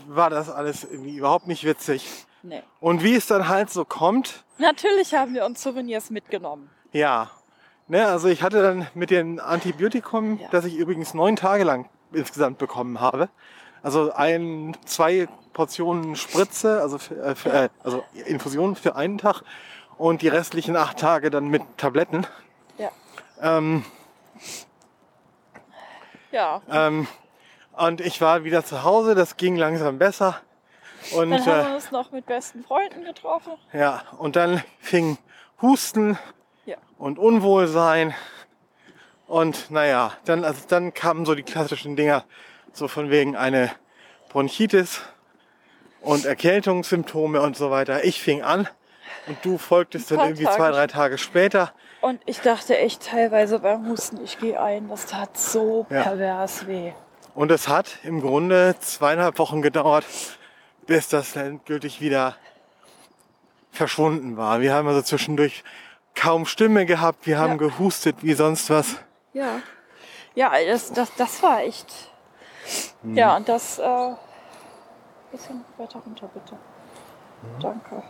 [0.06, 2.26] war das alles irgendwie überhaupt nicht witzig.
[2.44, 2.62] Nee.
[2.78, 4.44] Und wie es dann halt so kommt.
[4.58, 6.68] Natürlich haben wir uns Souvenirs mitgenommen.
[6.92, 7.30] Ja.
[7.88, 10.48] Ne, also ich hatte dann mit dem Antibiotikum, ja.
[10.50, 13.30] das ich übrigens neun Tage lang insgesamt bekommen habe.
[13.82, 19.42] Also ein, zwei Portionen Spritze, also, für, äh, für, äh, also Infusionen für einen Tag
[19.96, 22.26] und die restlichen acht Tage dann mit Tabletten.
[22.76, 22.90] Ja.
[23.40, 23.84] Ähm,
[26.30, 26.60] ja.
[26.70, 27.06] Ähm,
[27.72, 30.40] und ich war wieder zu Hause, das ging langsam besser.
[31.12, 33.52] Und, dann haben wir uns noch mit besten Freunden getroffen.
[33.72, 35.18] Ja, und dann fing
[35.60, 36.18] Husten
[36.66, 36.76] ja.
[36.98, 38.14] und Unwohlsein.
[39.26, 42.24] Und naja, dann, also dann kamen so die klassischen Dinger,
[42.72, 43.70] so von wegen eine
[44.28, 45.02] Bronchitis
[46.00, 48.04] und Erkältungssymptome und so weiter.
[48.04, 48.68] Ich fing an
[49.26, 50.56] und du folgtest dann irgendwie Tage.
[50.56, 51.72] zwei, drei Tage später.
[52.00, 56.02] Und ich dachte echt teilweise beim Husten, ich gehe ein, das tat so ja.
[56.02, 56.92] pervers weh.
[57.34, 60.04] Und es hat im Grunde zweieinhalb Wochen gedauert,
[60.86, 62.36] bis das endgültig wieder
[63.70, 64.60] verschwunden war.
[64.60, 65.64] Wir haben also zwischendurch
[66.14, 67.68] kaum Stimme gehabt, wir haben ja.
[67.68, 68.96] gehustet wie sonst was.
[69.32, 69.60] Ja.
[70.34, 71.92] Ja, das, das, das war echt.
[73.02, 73.16] Mhm.
[73.16, 73.78] Ja, und das.
[73.78, 74.14] Äh,
[75.30, 76.54] bisschen weiter runter, bitte.
[76.54, 77.60] Mhm.
[77.60, 78.02] Danke.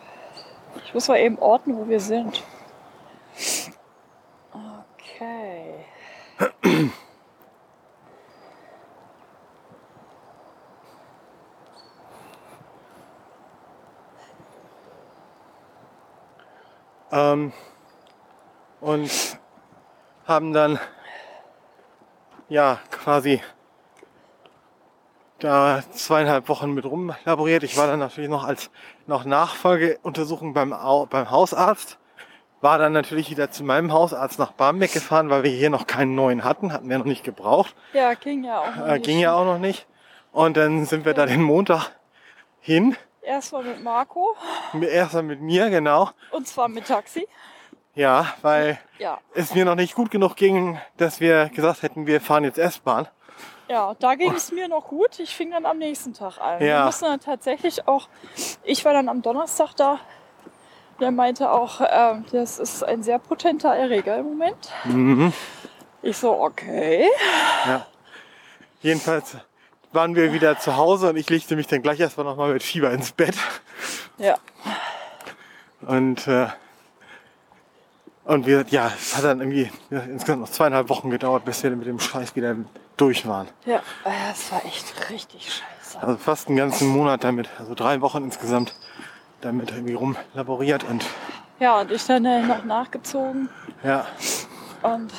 [0.85, 2.43] Ich muss mal eben orten, wo wir sind.
[4.53, 5.87] Okay.
[17.15, 17.53] Ähm,
[18.81, 19.39] und
[20.27, 20.81] haben dann
[22.49, 23.41] ja quasi
[25.39, 27.63] da zweieinhalb Wochen mit rumlaboriert.
[27.63, 28.71] Ich war dann natürlich noch als
[29.07, 31.99] noch Nachfolgeuntersuchung beim, beim Hausarzt.
[32.61, 36.17] War dann natürlich wieder zu meinem Hausarzt nach Barmbek gefahren, weil wir hier noch keinen
[36.17, 37.77] neuen hatten, hatten wir noch nicht gebraucht.
[37.93, 39.87] Ja, ging ja auch noch äh, Ging ja auch noch nicht.
[40.33, 41.91] Und dann sind wir da den Montag
[42.61, 44.37] hin Erstmal mit Marco.
[44.81, 46.11] Erstmal mit mir, genau.
[46.31, 47.27] Und zwar mit Taxi.
[47.95, 49.19] Ja, weil ja.
[49.35, 53.09] es mir noch nicht gut genug ging, dass wir gesagt hätten, wir fahren jetzt S-Bahn.
[53.69, 55.19] Ja, da ging es mir noch gut.
[55.21, 56.61] Ich fing dann am nächsten Tag an.
[56.61, 56.81] Ja.
[56.81, 58.09] Wir mussten dann tatsächlich auch,
[58.63, 60.01] ich war dann am Donnerstag da.
[61.01, 64.71] Der meinte auch, äh, das ist ein sehr potenter Erreger im Moment.
[64.85, 65.33] Mhm.
[66.03, 67.09] Ich so, okay.
[67.67, 67.87] Ja.
[68.83, 69.37] Jedenfalls
[69.95, 72.91] waren wir wieder zu Hause und ich legte mich dann gleich erstmal nochmal mit Fieber
[72.91, 73.37] ins Bett.
[74.19, 74.37] Ja.
[75.87, 76.47] Und, äh,
[78.25, 81.71] und wir, ja, es hat dann irgendwie ja, insgesamt noch zweieinhalb Wochen gedauert, bis wir
[81.71, 82.57] mit dem Scheiß wieder
[82.97, 83.49] durch waren.
[83.67, 83.83] Ja,
[84.33, 86.01] es war echt richtig scheiße.
[86.01, 88.75] Also fast einen ganzen Monat damit, also drei Wochen insgesamt
[89.41, 91.05] damit irgendwie rumlaboriert und.
[91.61, 93.49] Ja, und ich dann äh, noch nachgezogen.
[93.83, 94.07] Ja.
[94.83, 95.13] Und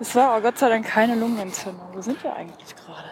[0.00, 1.88] es war aber Gott sei Dank keine Lungenentzündung.
[1.92, 3.10] Wo sind wir eigentlich gerade?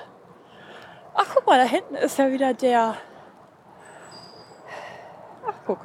[1.14, 2.96] Ach, guck mal, da hinten ist ja wieder der.
[5.46, 5.78] Ach, guck.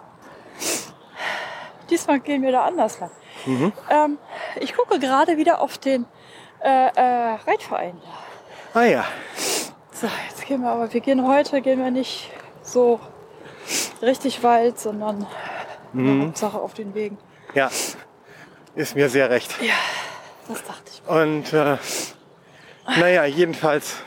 [1.89, 3.11] Diesmal gehen wir da anders lang.
[3.45, 3.73] Mhm.
[3.89, 4.17] Ähm,
[4.59, 6.05] ich gucke gerade wieder auf den
[6.61, 7.99] äh, äh, Reitverein
[8.73, 8.79] da.
[8.79, 9.05] Ah ja.
[9.91, 12.31] So, jetzt gehen wir aber, wir gehen heute, gehen wir nicht
[12.61, 12.99] so
[14.01, 15.25] richtig Wald, sondern
[15.93, 16.25] mhm.
[16.25, 17.17] Hauptsache auf den Wegen.
[17.53, 17.69] Ja,
[18.75, 19.55] ist mir sehr recht.
[19.61, 19.73] Ja.
[20.47, 21.09] Das dachte ich.
[21.09, 21.77] Und äh,
[22.99, 23.97] naja, jedenfalls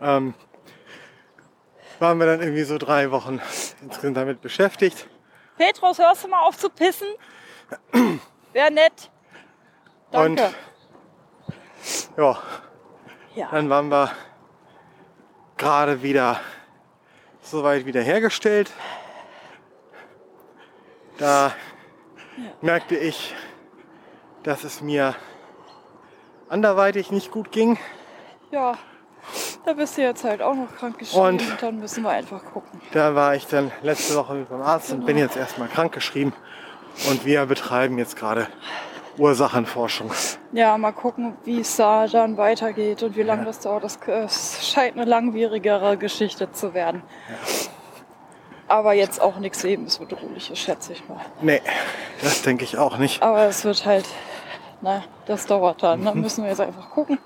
[0.00, 0.34] ähm,
[1.98, 3.40] waren wir dann irgendwie so drei Wochen
[3.80, 5.08] insgesamt damit beschäftigt.
[5.56, 7.08] Petrus, hörst du mal auf zu pissen?
[8.52, 9.10] Wäre nett.
[10.10, 10.44] Danke.
[10.44, 10.54] Und
[12.16, 12.38] ja,
[13.34, 14.10] ja, dann waren wir
[15.56, 16.40] gerade wieder
[17.42, 18.70] soweit wieder hergestellt.
[21.18, 21.54] Da ja.
[22.60, 23.34] merkte ich,
[24.44, 25.14] dass es mir
[26.48, 27.78] anderweitig nicht gut ging.
[28.52, 28.74] Ja,
[29.64, 32.44] da bist du jetzt halt auch noch krank geschrieben und, und dann müssen wir einfach
[32.44, 32.80] gucken.
[32.92, 35.00] Da war ich dann letzte Woche beim Arzt genau.
[35.00, 36.32] und bin jetzt erstmal krank geschrieben.
[37.08, 38.46] Und wir betreiben jetzt gerade
[39.18, 40.12] Ursachenforschung.
[40.52, 43.46] Ja, mal gucken, wie es da dann weitergeht und wie lange ja.
[43.46, 43.82] das dauert.
[43.84, 47.02] Das, es scheint eine langwierigere Geschichte zu werden.
[47.28, 47.36] Ja.
[48.68, 51.20] Aber jetzt auch nichts lebensbedrohliches, schätze ich mal.
[51.42, 51.60] Nee,
[52.22, 53.22] das denke ich auch nicht.
[53.22, 54.06] Aber es wird halt
[54.84, 56.04] na, das dauert dann.
[56.04, 57.18] Da müssen wir jetzt einfach gucken.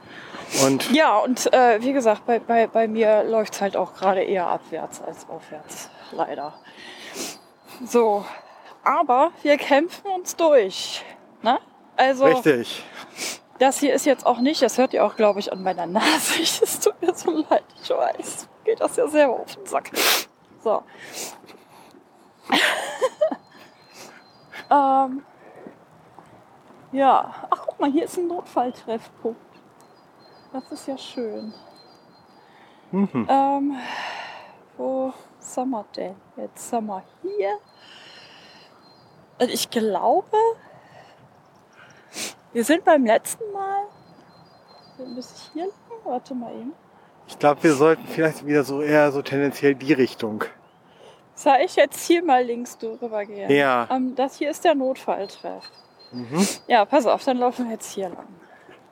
[0.65, 4.23] Und ja, und äh, wie gesagt, bei, bei, bei mir läuft es halt auch gerade
[4.23, 5.91] eher abwärts als aufwärts.
[6.13, 6.55] Leider.
[7.85, 8.25] So,
[8.85, 11.05] aber wir kämpfen uns durch.
[11.43, 11.59] Ne?
[11.97, 12.85] Also, Richtig.
[13.59, 16.41] Das hier ist jetzt auch nicht, das hört ihr auch, glaube ich, an meiner Nase.
[16.43, 18.49] Es tut mir so leid, ich weiß.
[18.65, 19.91] Geht das ja selber auf den Sack.
[20.63, 20.83] So.
[24.71, 25.25] ähm,
[26.93, 29.41] ja, ach guck mal, hier ist ein Notfalltreffpunkt.
[30.53, 31.53] Das ist ja schön.
[32.91, 33.27] Mhm.
[33.29, 33.77] Ähm,
[34.77, 36.17] wo sind wir denn?
[36.37, 37.59] Jetzt sind wir hier.
[39.41, 40.37] Und ich glaube,
[42.53, 43.85] wir sind beim letzten Mal.
[45.15, 45.75] Muss ich hier lang?
[46.05, 46.73] Warte mal eben.
[47.27, 50.45] Ich glaube, wir sollten vielleicht wieder so eher so tendenziell die Richtung.
[51.35, 53.51] Soll ich jetzt hier mal links drüber gehen?
[53.51, 53.87] Ja.
[53.91, 55.71] Ähm, das hier ist der Notfalltreff.
[56.11, 56.47] Mhm.
[56.67, 58.27] Ja, pass auf, dann laufen wir jetzt hier lang.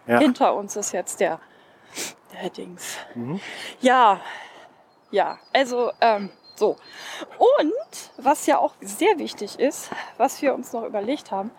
[0.07, 0.19] Ja.
[0.19, 1.41] Hinter uns ist jetzt der,
[2.33, 2.97] der Dings.
[3.15, 3.41] Mhm.
[3.81, 4.21] Ja,
[5.11, 6.77] ja, also ähm, so.
[7.39, 11.51] Und was ja auch sehr wichtig ist, was wir uns noch überlegt haben,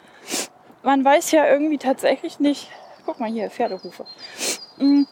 [0.84, 2.70] man weiß ja irgendwie tatsächlich nicht,
[3.06, 4.06] guck mal hier, Pferdehufe,
[4.78, 5.08] hm,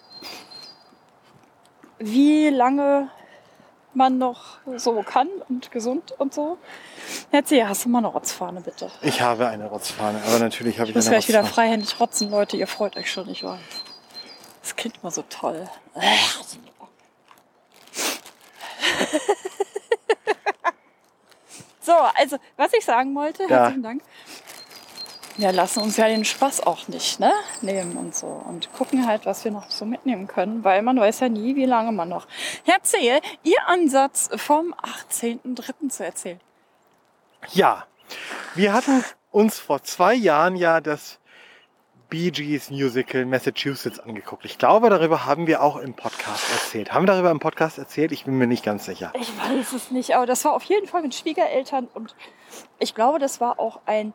[1.98, 3.10] wie lange
[3.96, 6.58] man noch so kann und gesund und so.
[7.32, 8.92] Erzähl, hast du mal eine Rotzfahne, bitte?
[9.02, 12.30] Ich habe eine Rotzfahne, aber natürlich habe ich, ich muss eine gleich wieder freihändig rotzen,
[12.30, 12.58] Leute.
[12.58, 13.60] Ihr freut euch schon, nicht wahr?
[14.62, 15.70] Das klingt mal so toll.
[21.82, 23.50] so, also, was ich sagen wollte, ja.
[23.50, 24.02] herzlichen Dank.
[25.38, 29.26] Wir lassen uns ja den Spaß auch nicht ne, nehmen und so und gucken halt,
[29.26, 32.26] was wir noch so mitnehmen können, weil man weiß ja nie, wie lange man noch.
[32.66, 34.74] Erzähl, Ihr Ansatz vom
[35.12, 35.90] 18.03.
[35.90, 36.40] zu erzählen.
[37.52, 37.86] Ja,
[38.56, 41.20] wir hatten uns vor zwei Jahren ja das
[42.10, 44.46] Bee Gees Musical Massachusetts angeguckt.
[44.46, 46.94] Ich glaube, darüber haben wir auch im Podcast erzählt.
[46.94, 48.14] Haben wir darüber im Podcast erzählt?
[48.14, 49.12] Ich bin mir nicht ganz sicher.
[49.20, 52.16] Ich weiß es nicht, aber das war auf jeden Fall mit Schwiegereltern und
[52.80, 54.14] ich glaube, das war auch ein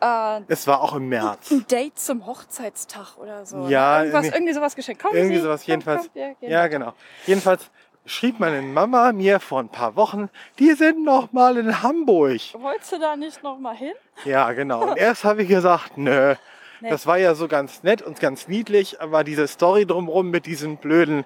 [0.00, 1.50] äh, es war auch im März.
[1.50, 3.68] Ein Date zum Hochzeitstag oder so.
[3.68, 5.02] Ja, Irgendwas, nee, irgendwie sowas geschenkt.
[5.02, 6.02] Kommen irgendwie Sie, sowas, jedenfalls.
[6.12, 6.94] Kommt, kommt, ja, genau.
[7.26, 7.70] Jedenfalls
[8.06, 12.40] schrieb meine Mama mir vor ein paar Wochen, die sind noch mal in Hamburg.
[12.54, 13.92] Wolltest du da nicht noch mal hin?
[14.24, 14.90] Ja, genau.
[14.90, 16.34] Und erst habe ich gesagt, nö.
[16.80, 16.88] Nee.
[16.88, 20.78] Das war ja so ganz nett und ganz niedlich, aber diese Story drumherum mit diesen
[20.78, 21.24] blöden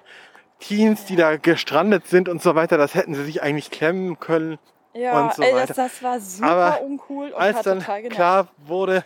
[0.59, 4.57] Teens, die da gestrandet sind und so weiter, das hätten sie sich eigentlich klemmen können.
[4.95, 7.27] Ja, und so ey, das, das, war super Aber uncool.
[7.31, 9.03] Und als dann klar wurde,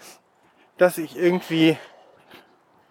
[0.78, 1.78] dass ich irgendwie,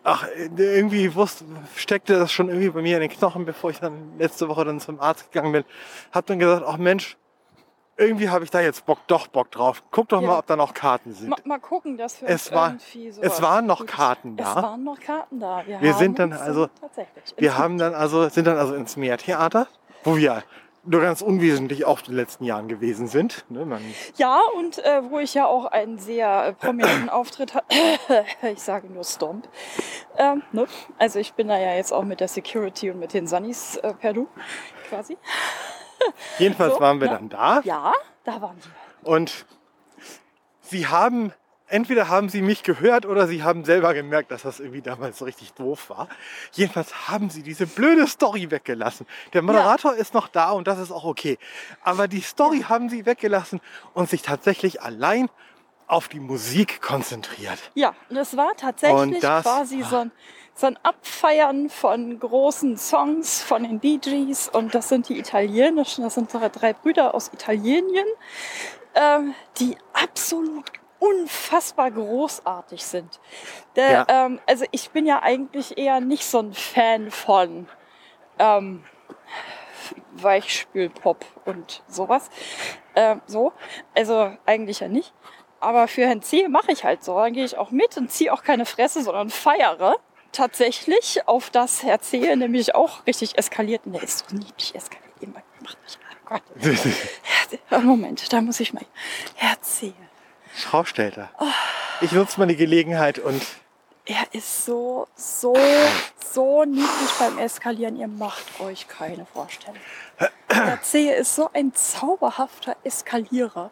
[0.03, 1.45] ach, irgendwie wusste,
[1.77, 4.81] steckte das schon irgendwie bei mir in den Knochen, bevor ich dann letzte Woche dann
[4.81, 5.65] zum Arzt gegangen bin,
[6.11, 7.17] hab dann gesagt, ach Mensch,
[7.97, 9.83] irgendwie habe ich da jetzt Bock, doch Bock drauf.
[9.93, 10.27] Guck doch ja.
[10.27, 11.29] mal, ob da noch Karten sind.
[11.29, 12.77] Mal, mal gucken, dass wir es war,
[13.21, 14.51] Es waren noch Karten da.
[14.51, 15.63] Es waren noch Karten da.
[15.67, 16.69] Wir, wir sind dann also,
[17.37, 19.69] wir haben dann also, sind dann also ins Meertheater,
[20.05, 20.43] wo wir
[20.89, 23.45] nur ganz unwesentlich auch in den letzten Jahren gewesen sind.
[23.49, 23.81] Ne?
[24.17, 27.67] Ja, und äh, wo ich ja auch einen sehr äh, prominenten Auftritt hatte.
[28.53, 29.49] ich sage nur Stomp.
[30.17, 30.67] Ähm, ne?
[30.99, 33.93] Also ich bin da ja jetzt auch mit der Security und mit den Sunnies äh,
[33.95, 34.29] per Du
[34.89, 35.17] quasi.
[36.39, 37.15] Jedenfalls so, waren wir ja.
[37.15, 37.61] dann da.
[37.65, 37.93] Ja,
[38.25, 39.11] da waren wir.
[39.11, 39.47] Und
[40.63, 41.33] sie haben
[41.69, 45.25] entweder haben sie mich gehört oder sie haben selber gemerkt, dass das irgendwie damals so
[45.25, 46.09] richtig doof war.
[46.53, 49.07] Jedenfalls haben sie diese blöde Story weggelassen.
[49.33, 49.99] Der Moderator ja.
[49.99, 51.39] ist noch da und das ist auch okay.
[51.83, 53.61] Aber die Story haben sie weggelassen
[53.95, 55.29] und sich tatsächlich allein
[55.87, 57.59] auf die Musik konzentriert.
[57.75, 60.13] Ja, und es war tatsächlich quasi so ein,
[60.55, 66.05] so ein Abfeiern von großen Songs von den Bee Gees und das sind die italienischen,
[66.05, 67.87] das sind drei Brüder aus Italien,
[68.95, 73.21] ähm, die absolut unfassbar großartig sind.
[73.77, 74.07] Der, ja.
[74.09, 77.69] ähm, also ich bin ja eigentlich eher nicht so ein Fan von
[78.39, 78.85] ähm,
[80.13, 82.31] Weichspülpop und sowas.
[82.97, 83.53] Ähm, so,
[83.97, 85.13] also eigentlich ja nicht.
[85.61, 87.17] Aber für Herrn C mache ich halt so.
[87.17, 89.97] Dann gehe ich auch mit und ziehe auch keine Fresse, sondern feiere
[90.33, 93.87] tatsächlich auf das Herr C, nämlich auch richtig eskaliert.
[93.87, 95.09] Und der ist so niedlich eskaliert.
[95.61, 96.39] Macht mich, oh
[97.71, 97.83] Gott.
[97.85, 98.85] Moment, da muss ich mal.
[99.35, 99.95] Herr C.
[100.59, 101.31] Schaustellter.
[101.39, 101.47] Oh.
[102.01, 103.43] Ich nutze mal die Gelegenheit und.
[104.05, 105.55] Er ist so, so,
[106.33, 107.97] so niedlich beim Eskalieren.
[107.97, 109.79] Ihr macht euch keine Vorstellung.
[110.51, 113.71] Der Zehe ist so ein zauberhafter Eskalierer.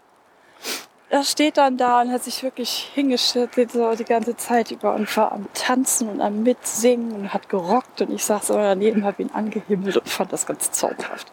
[1.08, 5.16] Er steht dann da und hat sich wirklich hingestellt so die ganze Zeit über und
[5.16, 8.00] war am Tanzen und am Mitsingen und hat gerockt.
[8.00, 11.30] Und ich saß so daneben, habe ihn angehimmelt und fand das ganz zauberhaft.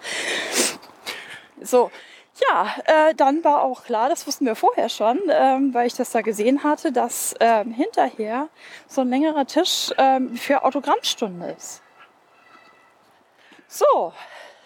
[1.61, 1.89] So,
[2.35, 6.11] ja, äh, dann war auch klar, das wussten wir vorher schon, ähm, weil ich das
[6.11, 8.49] da gesehen hatte, dass ähm, hinterher
[8.87, 11.81] so ein längerer Tisch ähm, für Autogrammstunde ist.
[13.67, 14.13] So.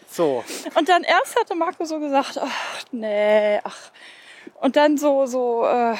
[0.10, 0.44] So.
[0.76, 3.92] Und dann erst hatte Marco so gesagt, ach nee, ach.
[4.62, 5.96] Und dann so, so äh,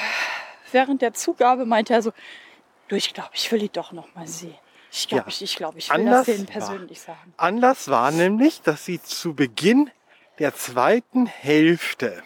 [0.72, 2.14] während der Zugabe meinte er so,
[2.88, 4.56] Du, ich glaube, ich will die doch noch mal sehen.
[4.92, 5.28] Ich glaube, ja.
[5.28, 7.34] ich, ich, glaub, ich will Anlass das denen persönlich war, sagen.
[7.36, 9.92] Anlass war nämlich, dass sie zu Beginn
[10.40, 12.24] der zweiten Hälfte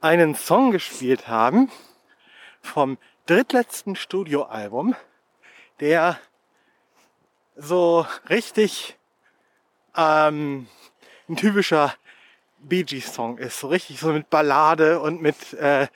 [0.00, 1.70] einen Song gespielt haben
[2.60, 4.94] vom drittletzten Studioalbum,
[5.80, 6.18] der
[7.56, 8.96] so richtig
[9.96, 10.68] ähm,
[11.28, 11.94] ein typischer
[12.58, 15.88] Bee Gees Song ist, so richtig so mit Ballade und mit äh,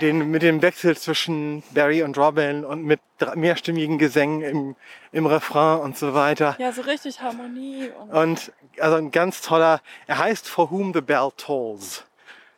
[0.00, 3.00] den, mit dem Wechsel zwischen Barry und Robin und mit
[3.34, 4.76] mehrstimmigen Gesängen im,
[5.12, 6.56] im Refrain und so weiter.
[6.58, 7.90] Ja, so richtig Harmonie.
[7.98, 12.04] Und, und also ein ganz toller, er heißt For Whom the Bell Tolls.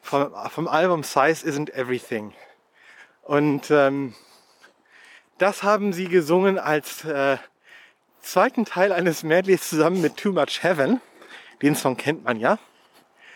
[0.01, 2.35] Vom, vom Album Size Isn't Everything.
[3.23, 4.15] Und ähm,
[5.39, 7.37] das haben sie gesungen als äh,
[8.21, 11.01] zweiten Teil eines Medleys zusammen mit Too Much Heaven.
[11.63, 12.59] Den Song kennt man ja.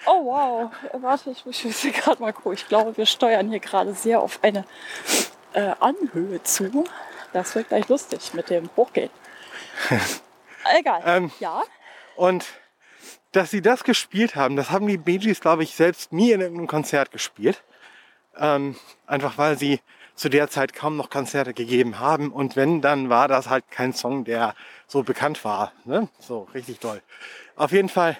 [0.06, 2.52] Oh wow, warte, ich muss hier gerade mal gucken.
[2.52, 4.64] Ich glaube, wir steuern hier gerade sehr auf eine
[5.52, 6.84] äh, Anhöhe zu.
[7.32, 9.10] Das wird gleich lustig mit dem Hochgehen.
[10.78, 11.02] Egal.
[11.04, 11.62] Ähm, ja.
[12.14, 12.46] Und
[13.32, 16.42] dass sie das gespielt haben, das haben die Bee Gees, glaube ich, selbst nie in
[16.42, 17.62] einem Konzert gespielt.
[18.38, 19.80] Ähm, einfach weil sie
[20.14, 22.32] zu der Zeit kaum noch Konzerte gegeben haben.
[22.32, 24.54] Und wenn, dann war das halt kein Song, der
[24.86, 25.72] so bekannt war.
[25.84, 26.08] Ne?
[26.18, 27.02] So richtig toll.
[27.56, 28.16] Auf jeden Fall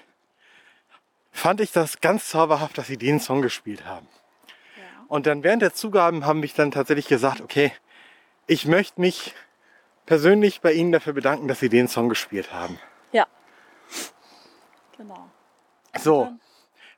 [1.37, 4.07] fand ich das ganz zauberhaft, dass sie den Song gespielt haben.
[4.77, 5.05] Ja.
[5.09, 7.72] Und dann während der Zugaben haben mich dann tatsächlich gesagt, okay,
[8.46, 9.35] ich möchte mich
[10.07, 12.79] persönlich bei Ihnen dafür bedanken, dass Sie den Song gespielt haben.
[13.12, 13.27] Ja.
[14.96, 15.29] Genau.
[15.99, 16.33] So,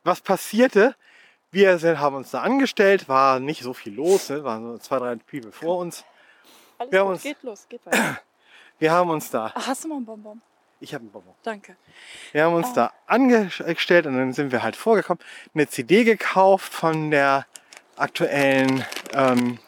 [0.04, 0.94] was passierte?
[1.50, 4.44] Wir haben uns da angestellt, war nicht so viel los, ne?
[4.44, 6.04] waren so zwei, drei People vor uns.
[6.76, 8.20] Alles wir gut, uns, geht los, geht weiter.
[8.78, 9.50] Wir haben uns da.
[9.54, 10.40] Ach, hast du mal einen Bonbon?
[10.80, 11.34] Ich habe einen Bonbon.
[11.42, 11.76] Danke.
[12.32, 12.74] Wir haben uns oh.
[12.74, 15.22] da angestellt und dann sind wir halt vorgekommen,
[15.54, 17.46] eine CD gekauft von der
[17.96, 19.58] aktuellen ähm,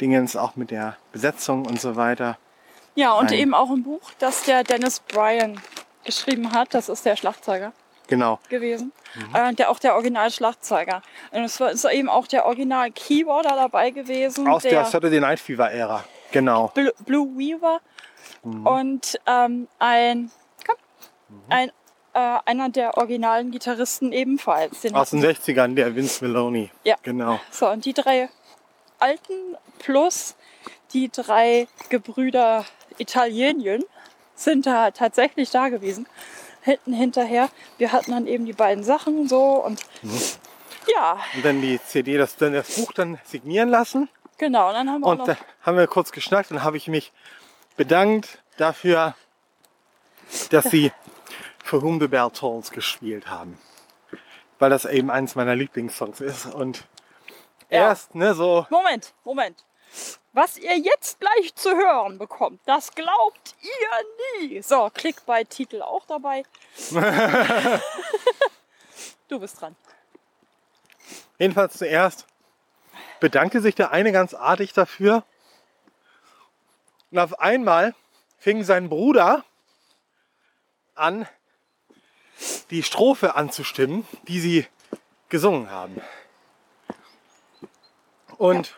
[0.00, 2.38] Dingens, auch mit der Besetzung und so weiter.
[2.94, 5.60] Ja, und ein, eben auch ein Buch, das der Dennis Bryan
[6.04, 6.72] geschrieben hat.
[6.74, 7.72] Das ist der Schlagzeuger.
[8.08, 8.40] Genau.
[8.48, 8.92] Gewesen.
[9.14, 9.34] Mhm.
[9.34, 11.02] Äh, der auch der Original-Schlagzeuger.
[11.30, 14.48] Und es war, ist eben auch der Original-Keyboarder dabei gewesen.
[14.48, 16.04] Aus der, der Saturday Night Fever-Ära.
[16.32, 16.68] Genau.
[16.74, 17.80] Blue, Blue Weaver.
[18.50, 18.66] Mhm.
[18.66, 20.30] Und ähm, ein
[21.28, 21.42] Mhm.
[21.48, 21.68] Ein,
[22.14, 24.80] äh, einer der originalen Gitarristen ebenfalls.
[24.80, 26.70] Den Aus den 60ern, der Vince Maloney.
[26.84, 26.96] Ja.
[27.02, 27.40] Genau.
[27.50, 28.28] So, und die drei
[28.98, 30.34] Alten plus
[30.92, 32.64] die drei Gebrüder
[32.96, 33.84] Italienien
[34.34, 36.06] sind da tatsächlich da gewesen.
[36.62, 37.50] Hinten hinterher.
[37.76, 40.20] Wir hatten dann eben die beiden Sachen so und mhm.
[40.94, 41.18] ja.
[41.34, 44.08] Und dann die CD, das, dann das Buch dann signieren lassen.
[44.38, 47.12] Genau, und dann haben wir Und da haben wir kurz geschnackt und habe ich mich
[47.78, 49.14] bedankt dafür,
[50.50, 50.92] dass sie
[51.64, 53.58] For Whom the Bell Tolls gespielt haben.
[54.58, 56.46] Weil das eben eins meiner Lieblingssongs ist.
[56.46, 56.84] Und
[57.70, 57.88] ja.
[57.88, 58.66] erst, ne, so.
[58.68, 59.64] Moment, Moment.
[60.32, 64.60] Was ihr jetzt gleich zu hören bekommt, das glaubt ihr nie.
[64.60, 66.42] So, klick bei Titel auch dabei.
[69.28, 69.74] du bist dran.
[71.38, 72.26] Jedenfalls zuerst
[73.20, 75.24] bedankte sich der eine ganz artig dafür.
[77.10, 77.94] Und auf einmal
[78.38, 79.44] fing sein Bruder
[80.94, 81.26] an,
[82.70, 84.66] die Strophe anzustimmen, die sie
[85.28, 86.00] gesungen haben.
[88.36, 88.74] Und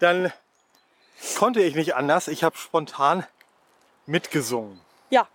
[0.00, 0.32] dann
[1.36, 2.28] konnte ich nicht anders.
[2.28, 3.26] Ich habe spontan
[4.06, 4.80] mitgesungen.
[5.10, 5.28] Ja.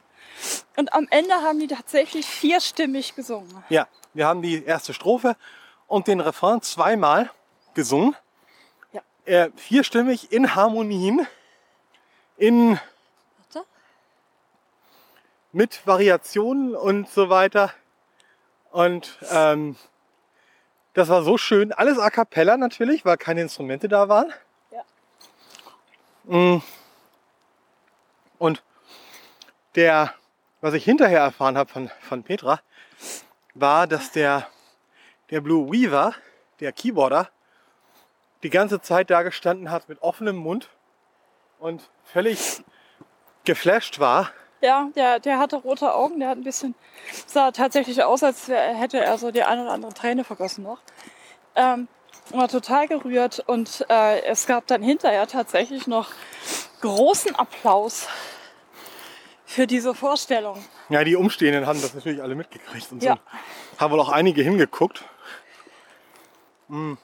[0.75, 3.63] Und am Ende haben die tatsächlich vierstimmig gesungen.
[3.69, 5.37] Ja, wir haben die erste Strophe
[5.87, 7.29] und den Refrain zweimal
[7.73, 8.15] gesungen.
[9.25, 11.27] Äh, vierstimmig in Harmonien,
[12.37, 12.79] in
[15.55, 17.71] mit Variationen und so weiter.
[18.71, 19.77] Und ähm,
[20.93, 21.71] das war so schön.
[21.71, 24.33] Alles a cappella natürlich, weil keine Instrumente da waren.
[24.69, 24.83] Ja.
[26.25, 26.61] Mm.
[28.37, 28.63] Und
[29.75, 30.13] der,
[30.59, 32.59] was ich hinterher erfahren habe von, von Petra,
[33.53, 34.49] war, dass der,
[35.29, 36.15] der Blue Weaver,
[36.59, 37.29] der Keyboarder,
[38.45, 40.69] die ganze Zeit da gestanden hat mit offenem Mund
[41.59, 42.63] und völlig
[43.43, 44.31] geflasht war
[44.61, 46.75] ja, der, der hatte rote Augen, der hat ein bisschen,
[47.27, 50.79] sah tatsächlich aus, als hätte er so die eine oder andere Träne vergossen noch.
[51.55, 51.87] Ähm,
[52.31, 56.09] war total gerührt und äh, es gab dann hinterher tatsächlich noch
[56.81, 58.07] großen Applaus
[59.45, 60.63] für diese Vorstellung.
[60.89, 63.07] Ja, die Umstehenden haben das natürlich alle mitgekriegt und so.
[63.07, 63.19] Ja.
[63.77, 65.03] Haben wohl auch einige hingeguckt.
[66.67, 66.97] Hm.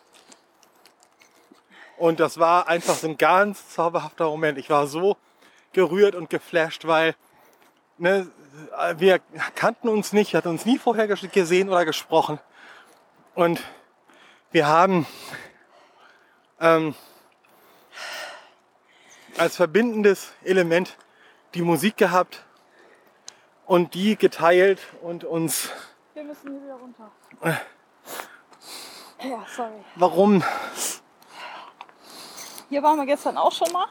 [2.02, 4.58] Und das war einfach so ein ganz zauberhafter Moment.
[4.58, 5.18] Ich war so
[5.72, 7.14] gerührt und geflasht, weil
[7.99, 8.28] ne,
[8.97, 9.20] wir
[9.54, 12.39] kannten uns nicht, hatten uns nie vorher gesehen oder gesprochen.
[13.36, 13.62] Und
[14.49, 15.06] wir haben
[16.60, 16.95] ähm,
[19.38, 20.97] als verbindendes Element
[21.54, 22.43] die Musik gehabt
[23.68, 25.70] und die geteilt und uns.
[26.16, 27.12] Wir müssen hier wieder runter.
[27.41, 29.86] Äh, ja, sorry.
[29.97, 30.43] Warum?
[32.72, 33.86] Hier waren wir gestern auch schon mal.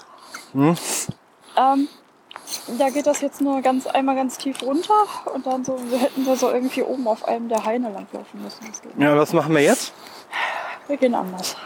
[0.54, 0.74] Hm?
[1.54, 1.88] Ähm,
[2.78, 5.04] da geht das jetzt nur ganz einmal ganz tief runter
[5.34, 8.72] und dann so, wir hätten wir so irgendwie oben auf einem der Haine langlaufen müssen.
[8.96, 9.92] Ja, was machen wir jetzt?
[10.86, 11.56] Wir gehen anders.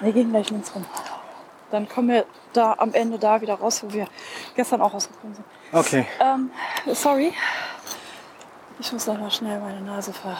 [0.00, 0.86] Wir gehen gleich links rum.
[1.70, 4.06] Dann kommen wir da am Ende da wieder raus, wo wir
[4.56, 5.46] gestern auch rausgekommen sind.
[5.72, 6.06] Okay.
[6.20, 6.50] Ähm,
[6.94, 7.34] sorry.
[8.78, 10.38] Ich muss noch mal schnell meine Nase ver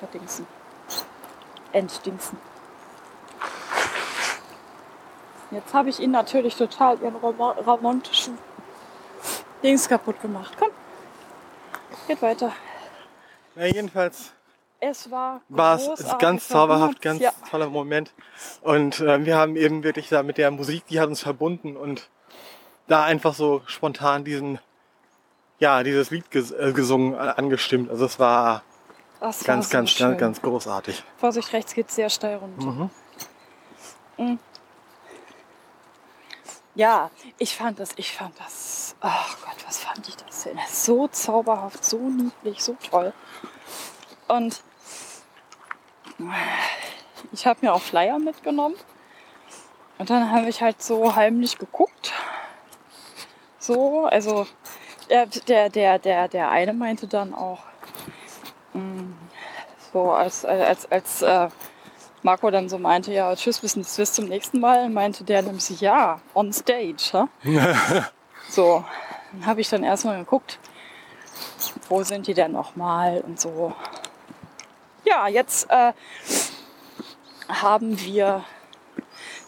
[0.00, 0.48] verdingsen.
[1.70, 2.38] Entdingsen.
[5.54, 8.36] Jetzt habe ich ihn natürlich total ihren romantischen
[9.62, 10.54] Dings kaputt gemacht.
[10.58, 10.70] Komm,
[12.06, 12.52] geht weiter.
[13.56, 14.32] Ja, jedenfalls
[14.80, 17.32] es war, war es ganz zauberhaft, ganz ja.
[17.50, 18.12] toller Moment.
[18.60, 22.10] Und äh, wir haben eben wirklich da mit der Musik, die hat uns verbunden und
[22.86, 24.58] da einfach so spontan diesen,
[25.58, 27.90] ja, dieses Lied ges äh, gesungen, äh, angestimmt.
[27.90, 28.62] Also es war
[29.20, 31.02] das ganz, war so ganz, ganz, ganz großartig.
[31.16, 32.66] Vorsicht, rechts geht sehr steil runter.
[32.66, 32.90] Mhm.
[34.18, 34.38] Mhm.
[36.74, 40.58] Ja, ich fand das, ich fand das, ach oh Gott, was fand ich das denn?
[40.68, 43.12] So zauberhaft, so niedlich, so toll.
[44.26, 44.62] Und
[47.32, 48.74] ich habe mir auch Flyer mitgenommen.
[49.98, 52.12] Und dann habe ich halt so heimlich geguckt.
[53.60, 54.46] So, also
[55.08, 57.60] der, der, der, der, eine meinte dann auch,
[58.72, 59.14] mh, mm,
[59.92, 61.48] so als, als, als äh,
[62.24, 66.20] Marco dann so meinte, ja, tschüss, bis, bis zum nächsten Mal, meinte der nämlich, ja,
[66.34, 67.28] on stage.
[68.48, 68.82] so,
[69.32, 70.58] dann habe ich dann erstmal geguckt,
[71.90, 73.74] wo sind die denn nochmal und so.
[75.04, 75.92] Ja, jetzt äh,
[77.46, 78.42] haben wir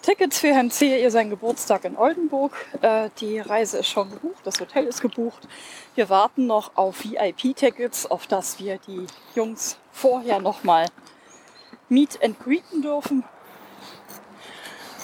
[0.03, 2.53] Tickets für Herrn Zehe, ihr sein Geburtstag in Oldenburg.
[2.83, 5.49] Äh, die Reise ist schon gebucht, das Hotel ist gebucht.
[5.95, 10.89] Wir warten noch auf VIP-Tickets, auf das wir die Jungs vorher nochmal
[11.89, 13.25] meet and greeten dürfen.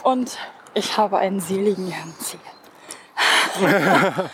[0.03, 0.39] Und
[0.75, 2.41] ich habe einen seligen Herrn Zehe.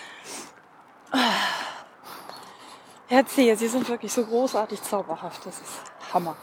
[3.08, 5.46] Herr Zehe, Sie sind wirklich so großartig zauberhaft.
[5.46, 5.82] Das ist
[6.12, 6.36] Hammer.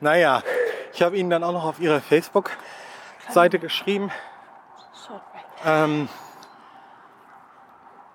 [0.00, 0.42] Naja,
[0.92, 4.10] ich habe Ihnen dann auch noch auf Ihre Facebook-Seite geschrieben.
[5.64, 6.08] Ähm,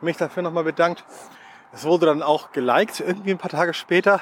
[0.02, 1.04] mich dafür nochmal bedankt.
[1.72, 4.22] Es wurde dann auch geliked, irgendwie ein paar Tage später.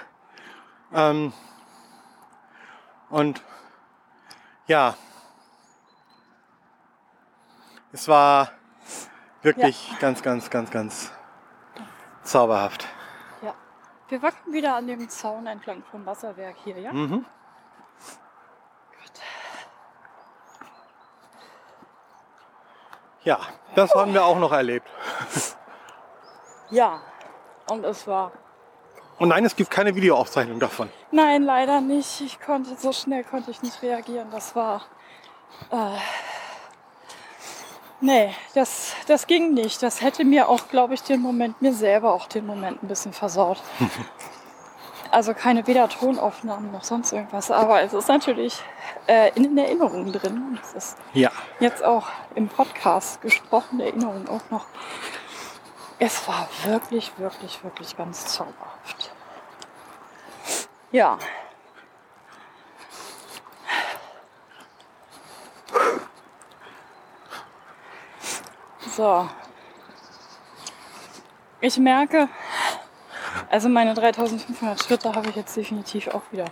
[0.93, 1.33] Ähm,
[3.09, 3.41] und
[4.67, 4.95] ja,
[7.91, 8.51] es war
[9.41, 9.97] wirklich ja.
[9.99, 11.11] ganz, ganz, ganz, ganz
[12.23, 12.87] zauberhaft.
[14.11, 16.91] Wir wackeln wieder an dem Zaun entlang vom Wasserwerk hier, ja?
[16.91, 17.25] Mhm.
[23.23, 23.39] Ja,
[23.73, 24.89] das haben wir auch noch erlebt.
[26.71, 26.99] Ja,
[27.69, 28.33] und es war.
[29.21, 30.89] Und nein, es gibt keine Videoaufzeichnung davon.
[31.11, 32.21] Nein, leider nicht.
[32.21, 34.29] Ich konnte so schnell konnte ich nicht reagieren.
[34.31, 34.81] Das war.
[35.69, 35.99] Äh,
[37.99, 39.83] nee, das, das ging nicht.
[39.83, 43.13] Das hätte mir auch, glaube ich, den Moment, mir selber auch den Moment ein bisschen
[43.13, 43.61] versaut.
[45.11, 47.51] also keine weder Tonaufnahmen noch sonst irgendwas.
[47.51, 48.59] Aber es ist natürlich
[49.05, 50.57] äh, in den Erinnerungen drin.
[50.63, 51.29] Es ist ja.
[51.59, 54.65] jetzt auch im Podcast gesprochene Erinnerung auch noch.
[56.03, 59.10] Es war wirklich, wirklich, wirklich ganz zauberhaft.
[60.91, 61.17] Ja.
[68.95, 69.29] So.
[71.61, 72.27] Ich merke,
[73.49, 76.45] also meine 3500 Schritte habe ich jetzt definitiv auch wieder